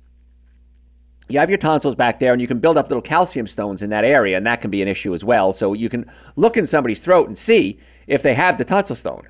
You 1.30 1.40
have 1.40 1.50
your 1.50 1.58
tonsils 1.58 1.96
back 1.96 2.20
there, 2.20 2.32
and 2.32 2.42
you 2.42 2.48
can 2.48 2.60
build 2.60 2.78
up 2.78 2.88
little 2.88 3.02
calcium 3.02 3.48
stones 3.48 3.84
in 3.84 3.90
that 3.90 4.06
area, 4.06 4.38
and 4.38 4.46
that 4.46 4.62
can 4.62 4.72
be 4.72 4.82
an 4.82 4.88
issue 4.88 5.14
as 5.14 5.26
well. 5.26 5.52
So 5.52 5.74
you 5.74 5.90
can 5.90 6.10
look 6.38 6.56
in 6.56 6.66
somebody's 6.66 7.02
throat 7.02 7.28
and 7.28 7.38
see 7.38 7.80
if 8.08 8.24
they 8.24 8.34
have 8.34 8.58
the 8.58 8.64
tonsil 8.64 8.96
stone. 8.96 9.28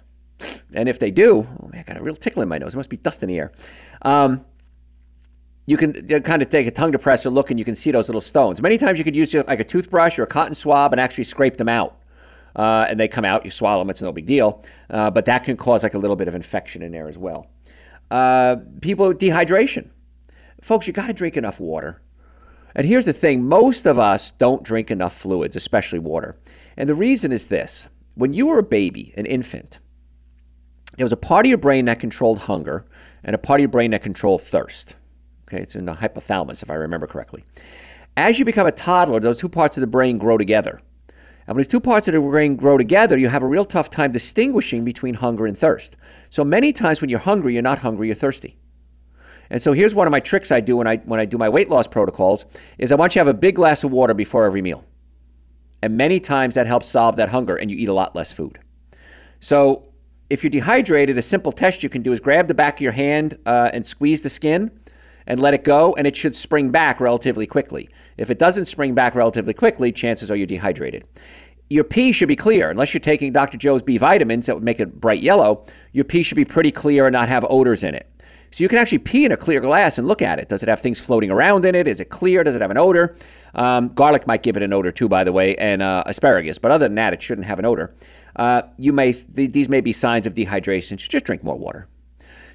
And 0.75 0.87
if 0.87 0.99
they 0.99 1.09
do, 1.09 1.47
oh 1.59 1.67
man, 1.69 1.83
I 1.87 1.93
got 1.93 1.97
a 1.97 2.03
real 2.03 2.15
tickle 2.15 2.43
in 2.43 2.49
my 2.49 2.59
nose. 2.59 2.75
It 2.75 2.77
must 2.77 2.91
be 2.91 2.97
dust 2.97 3.23
in 3.23 3.29
the 3.29 3.39
air. 3.39 3.51
Um, 4.03 4.45
you 5.65 5.75
can 5.75 5.93
kind 6.21 6.41
of 6.43 6.49
take 6.49 6.67
a 6.67 6.71
tongue 6.71 6.91
depressor 6.91 7.31
look, 7.31 7.49
and 7.49 7.59
you 7.59 7.65
can 7.65 7.75
see 7.75 7.89
those 7.89 8.07
little 8.07 8.21
stones. 8.21 8.61
Many 8.61 8.77
times 8.77 8.99
you 8.99 9.03
could 9.03 9.15
use 9.15 9.33
like 9.33 9.59
a 9.59 9.63
toothbrush 9.63 10.19
or 10.19 10.23
a 10.23 10.27
cotton 10.27 10.53
swab 10.53 10.93
and 10.93 11.01
actually 11.01 11.23
scrape 11.23 11.57
them 11.57 11.67
out 11.67 11.99
uh, 12.57 12.87
and 12.89 12.99
they 12.99 13.07
come 13.07 13.23
out. 13.23 13.45
You 13.45 13.51
swallow 13.51 13.81
them; 13.81 13.89
it's 13.89 14.01
no 14.01 14.11
big 14.11 14.25
deal. 14.25 14.63
Uh, 14.89 15.11
but 15.11 15.25
that 15.25 15.43
can 15.43 15.55
cause 15.55 15.83
like 15.83 15.93
a 15.93 15.99
little 15.99 16.15
bit 16.15 16.27
of 16.27 16.35
infection 16.35 16.81
in 16.81 16.91
there 16.91 17.07
as 17.07 17.17
well. 17.17 17.47
Uh, 18.09 18.57
people 18.81 19.13
dehydration, 19.13 19.89
folks, 20.61 20.87
you 20.87 20.93
got 20.93 21.07
to 21.07 21.13
drink 21.13 21.35
enough 21.37 21.59
water. 21.59 22.01
And 22.75 22.85
here's 22.85 23.05
the 23.05 23.13
thing: 23.13 23.45
most 23.45 23.85
of 23.85 23.99
us 23.99 24.31
don't 24.31 24.63
drink 24.63 24.91
enough 24.91 25.15
fluids, 25.15 25.55
especially 25.55 25.99
water. 25.99 26.37
And 26.77 26.87
the 26.87 26.95
reason 26.95 27.31
is 27.31 27.47
this: 27.47 27.87
when 28.15 28.33
you 28.33 28.47
were 28.47 28.59
a 28.59 28.63
baby, 28.63 29.13
an 29.17 29.25
infant, 29.25 29.79
there 30.95 31.05
was 31.05 31.13
a 31.13 31.17
part 31.17 31.45
of 31.45 31.49
your 31.49 31.57
brain 31.57 31.85
that 31.85 31.99
controlled 31.99 32.39
hunger 32.39 32.85
and 33.23 33.35
a 33.35 33.39
part 33.39 33.59
of 33.59 33.61
your 33.61 33.69
brain 33.69 33.91
that 33.91 34.01
controlled 34.03 34.41
thirst. 34.41 34.95
Okay, 35.47 35.61
it's 35.61 35.75
in 35.75 35.85
the 35.85 35.93
hypothalamus, 35.93 36.63
if 36.63 36.69
I 36.69 36.75
remember 36.75 37.07
correctly. 37.07 37.43
As 38.15 38.39
you 38.39 38.45
become 38.45 38.67
a 38.67 38.71
toddler, 38.71 39.19
those 39.19 39.39
two 39.39 39.49
parts 39.49 39.77
of 39.77 39.81
the 39.81 39.87
brain 39.87 40.17
grow 40.17 40.37
together. 40.37 40.81
And 41.47 41.55
when 41.55 41.61
these 41.61 41.69
two 41.69 41.79
parts 41.79 42.09
of 42.09 42.13
the 42.13 42.19
brain 42.19 42.57
grow 42.57 42.77
together, 42.77 43.17
you 43.17 43.29
have 43.29 43.41
a 43.41 43.47
real 43.47 43.63
tough 43.63 43.89
time 43.89 44.11
distinguishing 44.11 44.83
between 44.83 45.13
hunger 45.13 45.45
and 45.45 45.57
thirst. 45.57 45.95
So 46.29 46.43
many 46.43 46.73
times 46.73 46.99
when 46.99 47.09
you're 47.09 47.19
hungry, 47.19 47.53
you're 47.53 47.63
not 47.63 47.79
hungry, 47.79 48.07
you're 48.07 48.15
thirsty. 48.15 48.57
And 49.49 49.61
so 49.61 49.71
here's 49.71 49.95
one 49.95 50.07
of 50.07 50.11
my 50.11 50.19
tricks 50.19 50.51
I 50.51 50.59
do 50.59 50.75
when 50.75 50.87
I 50.87 50.97
when 50.97 51.21
I 51.21 51.25
do 51.25 51.37
my 51.37 51.47
weight 51.47 51.69
loss 51.69 51.87
protocols 51.87 52.45
is 52.77 52.91
I 52.91 52.95
want 52.95 53.15
you 53.15 53.21
to 53.21 53.25
have 53.25 53.33
a 53.33 53.37
big 53.37 53.55
glass 53.55 53.85
of 53.85 53.91
water 53.91 54.13
before 54.13 54.45
every 54.45 54.61
meal. 54.61 54.83
And 55.81 55.95
many 55.95 56.19
times 56.19 56.55
that 56.55 56.67
helps 56.67 56.87
solve 56.87 57.15
that 57.15 57.29
hunger 57.29 57.55
and 57.55 57.71
you 57.71 57.77
eat 57.77 57.87
a 57.87 57.93
lot 57.93 58.13
less 58.13 58.31
food. 58.31 58.59
So 59.39 59.85
if 60.29 60.43
you're 60.43 60.51
dehydrated, 60.51 61.17
a 61.17 61.21
simple 61.21 61.53
test 61.53 61.81
you 61.81 61.87
can 61.87 62.01
do 62.01 62.11
is 62.11 62.19
grab 62.19 62.49
the 62.49 62.53
back 62.53 62.75
of 62.75 62.81
your 62.81 62.91
hand 62.91 63.37
uh, 63.45 63.69
and 63.73 63.85
squeeze 63.85 64.21
the 64.21 64.29
skin 64.29 64.69
and 65.27 65.41
let 65.41 65.53
it 65.53 65.63
go, 65.63 65.93
and 65.97 66.07
it 66.07 66.15
should 66.15 66.35
spring 66.35 66.71
back 66.71 66.99
relatively 66.99 67.45
quickly. 67.45 67.89
If 68.17 68.29
it 68.29 68.39
doesn't 68.39 68.65
spring 68.65 68.95
back 68.95 69.13
relatively 69.13 69.53
quickly, 69.53 69.91
chances 69.91 70.31
are 70.31 70.35
you're 70.35 70.47
dehydrated. 70.47 71.05
Your 71.69 71.83
pee 71.83 72.13
should 72.13 72.29
be 72.29 72.35
clear, 72.35 72.69
unless 72.69 72.93
you're 72.93 73.01
taking 73.01 73.33
Dr. 73.33 73.57
Joe's 73.57 73.81
B 73.81 73.97
vitamins 73.97 74.45
that 74.45 74.55
would 74.55 74.63
make 74.63 74.79
it 74.79 74.99
bright 74.99 75.21
yellow. 75.21 75.65
Your 75.91 76.05
pee 76.05 76.23
should 76.23 76.37
be 76.37 76.45
pretty 76.45 76.71
clear 76.71 77.05
and 77.05 77.13
not 77.13 77.27
have 77.27 77.45
odors 77.49 77.83
in 77.83 77.93
it. 77.93 78.09
So 78.51 78.63
you 78.63 78.69
can 78.69 78.77
actually 78.77 78.99
pee 78.99 79.25
in 79.25 79.33
a 79.33 79.37
clear 79.37 79.59
glass 79.59 79.97
and 79.97 80.07
look 80.07 80.21
at 80.21 80.39
it. 80.39 80.47
Does 80.47 80.63
it 80.63 80.69
have 80.69 80.79
things 80.79 81.01
floating 81.01 81.29
around 81.29 81.65
in 81.65 81.75
it? 81.75 81.85
Is 81.85 81.99
it 81.99 82.05
clear? 82.05 82.45
Does 82.45 82.55
it 82.55 82.61
have 82.61 82.71
an 82.71 82.77
odor? 82.77 83.15
Um, 83.53 83.89
garlic 83.89 84.25
might 84.25 84.43
give 84.43 84.55
it 84.55 84.63
an 84.63 84.71
odor 84.71 84.91
too, 84.91 85.09
by 85.09 85.25
the 85.25 85.33
way, 85.33 85.55
and 85.57 85.81
uh, 85.81 86.03
asparagus. 86.05 86.57
But 86.57 86.71
other 86.71 86.85
than 86.85 86.95
that, 86.95 87.13
it 87.13 87.21
shouldn't 87.21 87.47
have 87.47 87.59
an 87.59 87.65
odor. 87.65 87.93
Uh, 88.37 88.61
you 88.77 88.93
may 88.93 89.11
th- 89.11 89.51
these 89.51 89.67
may 89.67 89.81
be 89.81 89.91
signs 89.91 90.25
of 90.25 90.35
dehydration. 90.35 90.95
Just 90.95 91.25
drink 91.25 91.43
more 91.43 91.57
water. 91.57 91.87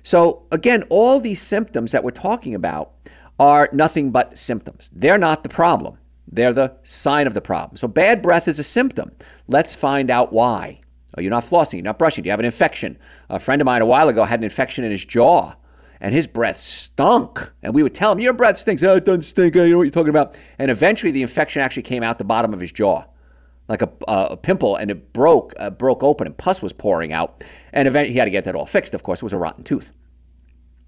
So, 0.03 0.47
again, 0.51 0.85
all 0.91 1.21
these 1.21 1.41
symptoms 1.41 1.93
that 1.93 2.03
we're 2.03 2.11
talking 2.11 2.55
about 2.55 2.93
are 3.39 3.69
nothing 3.73 4.11
but 4.11 4.37
symptoms. 4.37 4.91
They're 4.95 5.19
not 5.19 5.43
the 5.43 5.49
problem, 5.49 5.99
they're 6.27 6.53
the 6.53 6.77
sign 6.83 7.27
of 7.27 7.35
the 7.35 7.41
problem. 7.41 7.77
So, 7.77 7.89
bad 7.89 8.23
breath 8.23 8.49
is 8.49 8.59
a 8.59 8.65
symptom. 8.65 9.13
Let's 9.47 9.75
find 9.75 10.11
out 10.11 10.33
why. 10.33 10.81
Oh, 10.83 11.21
are 11.21 11.23
you 11.23 11.31
not 11.31 11.45
flossing? 11.45 11.75
You're 11.75 11.85
not 11.85 11.99
brushing? 11.99 12.25
Do 12.25 12.29
you 12.29 12.33
have 12.33 12.41
an 12.41 12.47
infection? 12.47 12.99
A 13.29 13.39
friend 13.39 13.61
of 13.61 13.67
mine 13.67 13.83
a 13.83 13.87
while 13.87 14.09
ago 14.09 14.25
had 14.25 14.41
an 14.41 14.45
infection 14.45 14.85
in 14.85 14.91
his 14.91 15.05
jaw 15.05 15.53
and 16.01 16.15
his 16.15 16.27
breath 16.27 16.57
stunk. 16.57 17.53
And 17.63 17.75
we 17.75 17.83
would 17.83 17.95
tell 17.95 18.13
him, 18.13 18.19
Your 18.19 18.33
breath 18.33 18.57
stinks. 18.57 18.83
Oh, 18.83 18.97
it 18.97 19.05
doesn't 19.05 19.23
stink. 19.23 19.55
Oh, 19.57 19.63
you 19.63 19.73
know 19.73 19.79
what 19.79 19.85
you're 19.85 19.91
talking 19.91 20.09
about. 20.09 20.39
And 20.59 20.71
eventually 20.71 21.13
the 21.13 21.23
infection 21.23 21.63
actually 21.63 21.83
came 21.83 22.03
out 22.03 22.19
the 22.19 22.25
bottom 22.25 22.53
of 22.53 22.61
his 22.61 22.73
jaw 22.73 23.05
like 23.73 23.83
a, 23.83 23.91
a 24.09 24.37
pimple 24.37 24.77
and 24.77 24.91
it 24.91 25.13
broke 25.13 25.53
uh, 25.59 25.71
broke 25.71 26.03
open 26.03 26.27
and 26.27 26.37
pus 26.37 26.63
was 26.63 26.73
pouring 26.73 27.13
out 27.13 27.43
and 27.73 27.89
eventually 27.89 28.13
he 28.13 28.19
had 28.19 28.27
to 28.27 28.31
get 28.31 28.45
that 28.45 28.55
all 28.55 28.67
fixed 28.67 28.95
of 28.95 29.03
course 29.03 29.21
it 29.21 29.25
was 29.25 29.33
a 29.33 29.39
rotten 29.39 29.65
tooth 29.65 29.93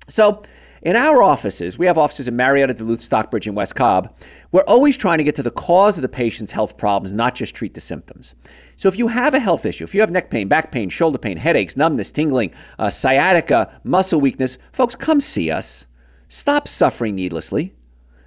so 0.09 0.43
in 0.85 0.97
our 0.97 1.23
offices, 1.23 1.79
we 1.79 1.87
have 1.87 1.97
offices 1.97 2.29
in 2.29 2.37
Marietta, 2.37 2.75
Duluth, 2.75 3.01
Stockbridge, 3.01 3.47
and 3.47 3.57
West 3.57 3.75
Cobb. 3.75 4.15
We're 4.53 4.65
always 4.65 4.99
trying 4.99 5.17
to 5.17 5.25
get 5.25 5.35
to 5.37 5.43
the 5.43 5.51
cause 5.51 5.97
of 5.97 6.03
the 6.03 6.11
patient's 6.11 6.53
health 6.53 6.77
problems, 6.77 7.15
not 7.15 7.35
just 7.35 7.57
treat 7.57 7.73
the 7.73 7.81
symptoms. 7.81 8.35
So 8.77 8.89
if 8.89 8.99
you 8.99 9.09
have 9.09 9.33
a 9.33 9.39
health 9.39 9.65
issue, 9.65 9.85
if 9.85 9.95
you 9.95 10.03
have 10.03 10.11
neck 10.11 10.29
pain, 10.29 10.47
back 10.47 10.73
pain, 10.73 10.91
shoulder 10.91 11.17
pain, 11.17 11.39
headaches, 11.39 11.79
numbness, 11.79 12.13
tingling, 12.13 12.53
uh, 12.79 12.91
sciatica, 12.91 13.81
muscle 13.83 14.21
weakness, 14.21 14.59
folks, 14.73 14.95
come 14.95 15.23
see 15.23 15.51
us. 15.51 15.87
Stop 16.29 16.69
suffering 16.69 17.15
needlessly. 17.15 17.75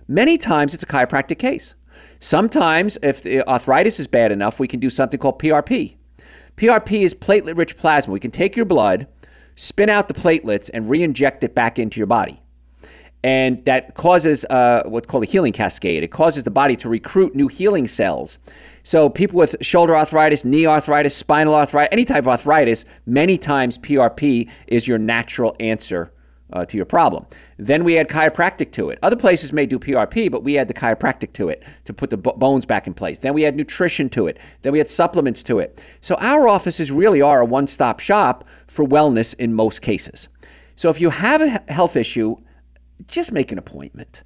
Many 0.08 0.39
times 0.39 0.74
it's 0.74 0.82
a 0.82 0.88
chiropractic 0.88 1.38
case. 1.38 1.76
Sometimes, 2.20 2.98
if 3.04 3.24
the 3.24 3.48
arthritis 3.48 4.00
is 4.00 4.08
bad 4.08 4.32
enough, 4.32 4.60
we 4.60 4.68
can 4.68 4.80
do 4.80 4.90
something 4.90 5.20
called 5.20 5.40
PRP. 5.40 5.96
PRP 6.56 7.02
is 7.02 7.14
platelet 7.14 7.58
rich 7.58 7.78
plasma. 7.78 8.14
We 8.14 8.20
can 8.20 8.32
take 8.32 8.56
your 8.56 8.66
blood, 8.66 9.08
spin 9.56 9.90
out 9.90 10.08
the 10.08 10.14
platelets, 10.14 10.70
and 10.74 10.90
re 10.90 11.04
inject 11.04 11.44
it 11.44 11.54
back 11.54 11.78
into 11.78 12.00
your 12.00 12.08
body 12.08 12.42
and 13.24 13.64
that 13.66 13.96
causes 13.96 14.46
uh, 14.46 14.84
what's 14.86 15.08
called 15.08 15.24
a 15.24 15.26
healing 15.26 15.52
cascade. 15.52 16.04
It 16.04 16.12
causes 16.12 16.44
the 16.44 16.52
body 16.52 16.76
to 16.78 16.90
recruit 16.90 17.36
new 17.36 17.48
healing 17.48 17.88
cells. 17.88 18.40
So, 18.84 19.10
people 19.10 19.38
with 19.38 19.56
shoulder 19.60 19.98
arthritis, 19.98 20.46
knee 20.46 20.66
arthritis, 20.66 21.16
spinal 21.16 21.56
arthritis, 21.56 21.90
any 21.92 22.06
type 22.06 22.20
of 22.24 22.30
arthritis, 22.30 22.86
many 23.06 23.38
times 23.38 23.78
PRP 23.80 24.50
is 24.68 24.88
your 24.88 24.98
natural 24.98 25.56
answer 25.60 26.12
uh, 26.54 26.66
to 26.66 26.78
your 26.78 26.86
problem. 26.86 27.26
Then 27.58 27.84
we 27.84 27.98
add 27.98 28.08
chiropractic 28.08 28.72
to 28.74 28.90
it. 28.90 29.00
Other 29.02 29.16
places 29.16 29.52
may 29.52 29.66
do 29.66 29.80
PRP, 29.80 30.32
but 30.32 30.44
we 30.44 30.58
add 30.58 30.68
the 30.68 30.74
chiropractic 30.74 31.34
to 31.34 31.50
it 31.50 31.64
to 31.86 31.94
put 31.94 32.10
the 32.10 32.18
b- 32.18 32.32
bones 32.38 32.66
back 32.66 32.88
in 32.88 32.94
place. 32.94 33.20
Then 33.20 33.34
we 33.34 33.46
add 33.46 33.56
nutrition 33.56 34.10
to 34.10 34.28
it. 34.28 34.40
Then 34.62 34.74
we 34.74 34.80
add 34.80 34.90
supplements 34.90 35.44
to 35.44 35.60
it. 35.60 35.84
So, 36.02 36.16
our 36.16 36.48
offices 36.48 36.92
really 36.92 37.22
are 37.22 37.42
a 37.42 37.46
one 37.46 37.68
stop 37.68 38.00
shop 38.00 38.46
for 38.68 38.86
wellness 38.86 39.36
in 39.38 39.54
most 39.54 39.82
cases. 39.82 40.30
So, 40.76 40.90
if 40.90 41.02
you 41.02 41.10
have 41.10 41.42
a 41.42 41.72
health 41.72 41.96
issue, 41.96 42.38
just 43.08 43.32
make 43.32 43.52
an 43.52 43.58
appointment. 43.58 44.24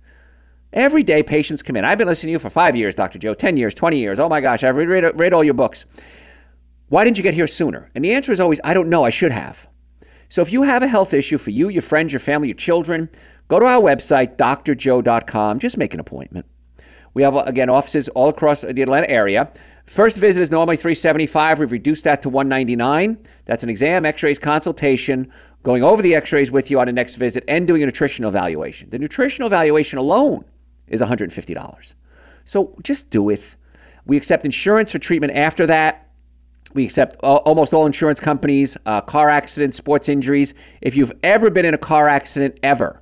Every 0.74 1.04
day, 1.04 1.22
patients 1.22 1.62
come 1.62 1.76
in. 1.76 1.84
I've 1.84 1.98
been 1.98 2.08
listening 2.08 2.30
to 2.30 2.34
you 2.34 2.40
for 2.40 2.50
five 2.50 2.78
years, 2.78 2.96
Dr. 2.96 3.20
Joe, 3.20 3.34
10 3.34 3.58
years, 3.58 3.74
20 3.76 3.98
years. 3.98 4.20
Oh 4.20 4.30
my 4.30 4.40
gosh, 4.40 4.64
I've 4.64 4.78
read, 4.78 5.12
read 5.16 5.34
all 5.34 5.44
your 5.44 5.54
books. 5.54 5.86
Why 6.88 7.04
didn't 7.04 7.18
you 7.18 7.24
get 7.24 7.34
here 7.34 7.48
sooner? 7.48 7.90
And 7.94 8.06
the 8.06 8.14
answer 8.14 8.32
is 8.32 8.40
always, 8.40 8.62
I 8.64 8.74
don't 8.74 8.90
know, 8.90 9.04
I 9.04 9.10
should 9.10 9.32
have. 9.32 9.68
So 10.32 10.41
if 10.41 10.50
you 10.54 10.62
have 10.62 10.82
a 10.82 10.88
health 10.88 11.13
issue 11.13 11.38
for 11.38 11.50
you, 11.50 11.67
your 11.67 11.82
friends, 11.82 12.13
your 12.13 12.22
family, 12.22 12.48
your 12.48 12.56
children, 12.56 13.10
go 13.50 13.60
to 13.60 13.65
our 13.65 13.82
website, 13.82 14.38
drjoe.com. 14.38 15.60
Just 15.60 15.78
make 15.78 15.94
an 15.94 16.00
appointment. 16.00 16.46
We 17.13 17.22
have, 17.24 17.36
again, 17.36 17.70
offices 17.70 18.08
all 18.08 18.30
across 18.30 18.62
the 18.62 18.82
Atlanta 18.82 19.10
area. 19.10 19.52
First 19.86 20.15
visit 20.15 20.39
is 20.39 20.50
normally 20.50 20.78
375. 20.78 21.60
We've 21.60 21.72
reduced 21.74 22.06
that 22.06 22.22
to 22.22 22.30
199. 22.30 23.17
That's 23.44 23.63
an 23.63 23.70
exam, 23.70 24.06
x-rays, 24.06 24.39
consultation, 24.39 25.30
going 25.63 25.84
over 25.84 26.02
the 26.02 26.15
x-rays 26.15 26.50
with 26.50 26.72
you 26.72 26.80
on 26.80 26.88
a 26.88 26.94
next 26.94 27.15
visit, 27.15 27.44
and 27.50 27.67
doing 27.67 27.84
a 27.84 27.86
nutritional 27.86 28.30
evaluation. 28.30 28.89
The 28.89 29.00
nutritional 29.00 29.48
evaluation 29.48 30.00
alone 30.00 30.46
is 30.88 31.02
$150. 31.02 31.96
So 32.46 32.74
just 32.84 33.10
do 33.10 33.30
it. 33.30 33.58
We 34.06 34.15
accept 34.15 34.46
insurance 34.46 34.94
for 34.94 35.00
treatment 35.00 35.34
after 35.34 35.67
that. 35.67 36.08
We 36.74 36.84
accept 36.86 37.18
almost 37.18 37.74
all 37.74 37.86
insurance 37.86 38.20
companies, 38.20 38.78
uh, 38.86 39.02
car 39.02 39.30
accidents, 39.30 39.78
sports 39.78 40.10
injuries. 40.10 40.54
If 40.82 40.96
you've 40.96 41.14
ever 41.24 41.50
been 41.50 41.66
in 41.66 41.74
a 41.74 41.78
car 41.78 42.08
accident, 42.08 42.60
ever, 42.64 43.02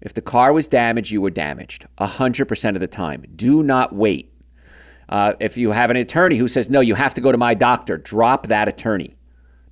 if 0.00 0.14
the 0.14 0.22
car 0.22 0.52
was 0.52 0.68
damaged, 0.68 1.10
you 1.10 1.20
were 1.20 1.30
damaged 1.30 1.86
100% 1.98 2.74
of 2.74 2.80
the 2.80 2.86
time. 2.86 3.24
Do 3.36 3.62
not 3.62 3.94
wait. 3.94 4.32
Uh, 5.08 5.34
if 5.40 5.56
you 5.56 5.70
have 5.70 5.90
an 5.90 5.96
attorney 5.96 6.36
who 6.36 6.48
says, 6.48 6.68
no, 6.68 6.80
you 6.80 6.94
have 6.94 7.14
to 7.14 7.20
go 7.20 7.32
to 7.32 7.38
my 7.38 7.54
doctor, 7.54 7.96
drop 7.96 8.46
that 8.48 8.68
attorney. 8.68 9.16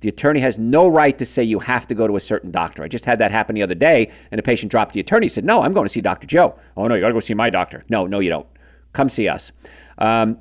The 0.01 0.09
attorney 0.09 0.41
has 0.41 0.59
no 0.59 0.89
right 0.89 1.17
to 1.19 1.25
say 1.25 1.43
you 1.43 1.59
have 1.59 1.87
to 1.89 1.95
go 1.95 2.07
to 2.07 2.17
a 2.17 2.21
certain 2.21 2.51
doctor. 2.51 2.83
I 2.83 2.89
just 2.89 3.05
had 3.05 3.19
that 3.19 3.31
happen 3.31 3.55
the 3.55 3.63
other 3.63 3.75
day, 3.75 4.11
and 4.31 4.39
a 4.39 4.43
patient 4.43 4.71
dropped 4.71 4.93
the 4.93 5.01
attorney. 5.01 5.29
said, 5.29 5.45
No, 5.45 5.63
I'm 5.63 5.73
going 5.73 5.87
to 5.87 5.93
see 5.93 6.01
Dr. 6.01 6.27
Joe. 6.27 6.59
Oh, 6.77 6.87
no, 6.87 6.95
you 6.95 7.01
got 7.01 7.09
to 7.09 7.15
go 7.15 7.21
see 7.21 7.35
my 7.35 7.51
doctor. 7.51 7.83
No, 7.89 8.07
no, 8.07 8.21
you 8.21 8.29
don't. 8.29 8.47
Come 8.93 9.09
see 9.09 9.29
us. 9.29 9.53
Um, 9.99 10.39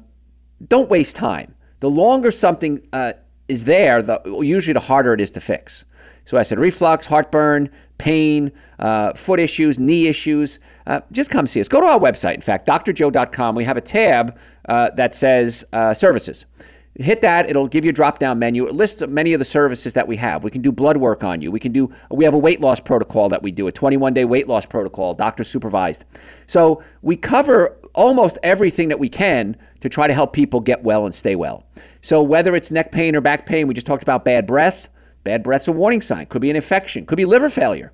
don't 0.67 0.89
waste 0.89 1.15
time. 1.15 1.54
The 1.85 1.91
longer 1.91 2.31
something 2.31 2.81
uh, 2.93 3.13
is 3.47 3.65
there, 3.65 4.01
the, 4.01 4.19
usually 4.41 4.73
the 4.73 4.79
harder 4.79 5.13
it 5.13 5.21
is 5.21 5.29
to 5.33 5.39
fix. 5.39 5.85
So 6.23 6.35
I 6.35 6.41
said 6.41 6.57
reflux, 6.57 7.05
heartburn, 7.05 7.69
pain, 7.99 8.51
uh, 8.79 9.13
foot 9.13 9.39
issues, 9.39 9.77
knee 9.77 10.07
issues. 10.07 10.57
Uh, 10.87 11.01
just 11.11 11.29
come 11.29 11.45
see 11.45 11.59
us. 11.59 11.67
Go 11.67 11.79
to 11.81 11.85
our 11.85 11.99
website, 11.99 12.33
in 12.33 12.41
fact, 12.41 12.67
drjoe.com. 12.67 13.53
We 13.53 13.65
have 13.65 13.77
a 13.77 13.81
tab 13.81 14.35
uh, 14.67 14.89
that 14.95 15.13
says 15.13 15.63
uh, 15.73 15.93
services. 15.93 16.47
Hit 16.95 17.21
that, 17.21 17.51
it'll 17.51 17.67
give 17.67 17.85
you 17.85 17.89
a 17.89 17.93
drop 17.93 18.17
down 18.17 18.39
menu. 18.39 18.65
It 18.65 18.73
lists 18.73 19.05
many 19.05 19.33
of 19.33 19.39
the 19.39 19.45
services 19.45 19.93
that 19.93 20.07
we 20.07 20.17
have. 20.17 20.43
We 20.43 20.49
can 20.49 20.63
do 20.63 20.71
blood 20.71 20.97
work 20.97 21.23
on 21.23 21.39
you. 21.39 21.51
We 21.51 21.59
can 21.59 21.71
do 21.71 21.91
we 22.09 22.25
have 22.25 22.33
a 22.33 22.39
weight 22.39 22.61
loss 22.61 22.79
protocol 22.79 23.29
that 23.29 23.43
we 23.43 23.51
do, 23.51 23.67
a 23.67 23.71
21 23.71 24.15
day 24.15 24.25
weight 24.25 24.47
loss 24.47 24.65
protocol, 24.65 25.13
doctor 25.13 25.43
supervised. 25.43 26.03
So 26.47 26.81
we 27.03 27.15
cover 27.15 27.77
almost 27.95 28.37
everything 28.43 28.89
that 28.89 28.99
we 28.99 29.09
can 29.09 29.57
to 29.79 29.89
try 29.89 30.07
to 30.07 30.13
help 30.13 30.33
people 30.33 30.59
get 30.59 30.83
well 30.83 31.05
and 31.05 31.15
stay 31.15 31.35
well. 31.35 31.65
So 32.01 32.21
whether 32.21 32.55
it's 32.55 32.71
neck 32.71 32.91
pain 32.91 33.15
or 33.15 33.21
back 33.21 33.45
pain, 33.45 33.67
we 33.67 33.73
just 33.73 33.87
talked 33.87 34.03
about 34.03 34.25
bad 34.25 34.45
breath. 34.45 34.89
Bad 35.23 35.41
breath's 35.41 35.67
a 35.67 35.71
warning 35.71 36.01
sign. 36.01 36.27
Could 36.27 36.41
be 36.41 36.51
an 36.51 36.55
infection. 36.55 37.05
Could 37.05 37.17
be 37.17 37.25
liver 37.25 37.49
failure. 37.49 37.91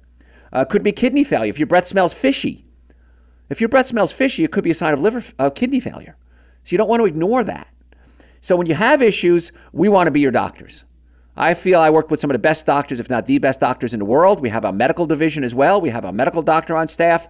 Uh, 0.52 0.66
could 0.66 0.84
be 0.84 0.92
kidney 0.92 1.24
failure. 1.24 1.50
If 1.50 1.60
your 1.60 1.68
breath 1.68 1.88
smells 1.88 2.14
fishy, 2.14 2.66
if 3.50 3.62
your 3.62 3.70
breath 3.70 3.88
smells 3.88 4.12
fishy, 4.12 4.44
it 4.44 4.52
could 4.52 4.64
be 4.64 4.72
a 4.72 4.76
sign 4.76 4.94
of 4.94 5.02
liver 5.02 5.24
uh, 5.40 5.50
kidney 5.50 5.80
failure. 5.80 6.18
So 6.64 6.74
you 6.74 6.78
don't 6.78 6.90
want 6.90 7.00
to 7.00 7.06
ignore 7.06 7.44
that. 7.46 7.68
So 8.42 8.56
when 8.56 8.68
you 8.68 8.76
have 8.76 9.02
issues, 9.02 9.52
we 9.72 9.88
want 9.88 10.08
to 10.08 10.12
be 10.12 10.20
your 10.20 10.32
doctors. 10.32 10.84
I 11.38 11.54
feel 11.54 11.80
I 11.80 11.90
work 11.90 12.12
with 12.12 12.20
some 12.20 12.30
of 12.30 12.34
the 12.34 12.40
best 12.40 12.66
doctors, 12.66 13.00
if 13.00 13.10
not 13.10 13.26
the 13.26 13.38
best 13.38 13.60
doctors 13.60 13.94
in 13.94 14.00
the 14.00 14.06
world. 14.06 14.42
We 14.42 14.50
have 14.50 14.66
a 14.66 14.74
medical 14.74 15.06
division 15.06 15.44
as 15.44 15.56
well. 15.56 15.80
We 15.80 15.90
have 15.90 16.06
a 16.06 16.12
medical 16.12 16.42
doctor 16.42 16.76
on 16.76 16.88
staff. 16.88 17.30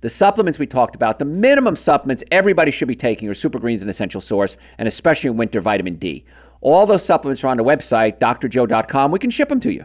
The 0.00 0.08
supplements 0.08 0.58
we 0.58 0.66
talked 0.66 0.94
about, 0.94 1.18
the 1.18 1.24
minimum 1.24 1.76
supplements 1.76 2.22
everybody 2.30 2.70
should 2.70 2.88
be 2.88 2.94
taking 2.94 3.28
are 3.28 3.34
Super 3.34 3.58
Greens 3.58 3.82
and 3.82 3.90
Essential 3.90 4.20
Source, 4.20 4.56
and 4.78 4.86
especially 4.86 5.30
in 5.30 5.36
winter, 5.36 5.60
vitamin 5.60 5.96
D. 5.96 6.24
All 6.60 6.86
those 6.86 7.04
supplements 7.04 7.42
are 7.44 7.48
on 7.48 7.56
the 7.56 7.64
website, 7.64 8.18
drjoe.com. 8.18 9.10
We 9.10 9.18
can 9.18 9.30
ship 9.30 9.48
them 9.48 9.60
to 9.60 9.72
you. 9.72 9.84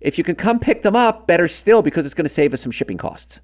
If 0.00 0.18
you 0.18 0.24
can 0.24 0.34
come 0.34 0.58
pick 0.58 0.82
them 0.82 0.96
up, 0.96 1.26
better 1.26 1.48
still, 1.48 1.82
because 1.82 2.06
it's 2.06 2.14
going 2.14 2.24
to 2.24 2.28
save 2.28 2.52
us 2.52 2.60
some 2.60 2.72
shipping 2.72 2.98
costs. 2.98 3.40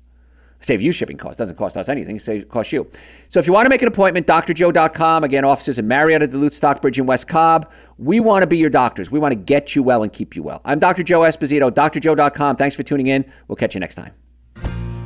Save 0.61 0.81
you 0.81 0.93
shipping 0.93 1.17
costs. 1.17 1.39
Doesn't 1.39 1.57
cost 1.57 1.77
us 1.77 1.89
anything. 1.89 2.21
It 2.25 2.49
costs 2.49 2.73
you. 2.73 2.89
So 3.29 3.41
if 3.41 3.49
you 3.49 3.53
want 3.53 3.67
to 3.67 3.71
make 3.71 3.83
an 3.83 3.89
appointment, 3.89 4.29
drjoe.com. 4.29 5.25
Again, 5.25 5.45
offices 5.45 5.81
in 5.81 5.89
Marietta, 5.89 6.29
Duluth, 6.29 6.55
Stockbridge, 6.55 6.99
and 6.99 7.09
West 7.09 7.27
Cobb. 7.27 7.73
We 7.99 8.21
want 8.21 8.43
to 8.43 8.47
be 8.47 8.59
your 8.59 8.71
doctors. 8.71 9.11
We 9.11 9.19
want 9.19 9.33
to 9.33 9.37
get 9.37 9.75
you 9.75 9.83
well 9.83 10.05
and 10.05 10.13
keep 10.13 10.37
you 10.37 10.43
well. 10.45 10.61
I'm 10.65 10.79
Dr. 10.79 11.03
Joe 11.03 11.21
Esposito, 11.21 11.71
drjoe.com. 11.71 12.57
Thanks 12.57 12.77
for 12.77 12.85
tuning 12.85 13.09
in. 13.09 13.25
We'll 13.49 13.57
catch 13.57 13.75
you 13.75 13.81
next 13.81 13.97
time. 13.97 14.13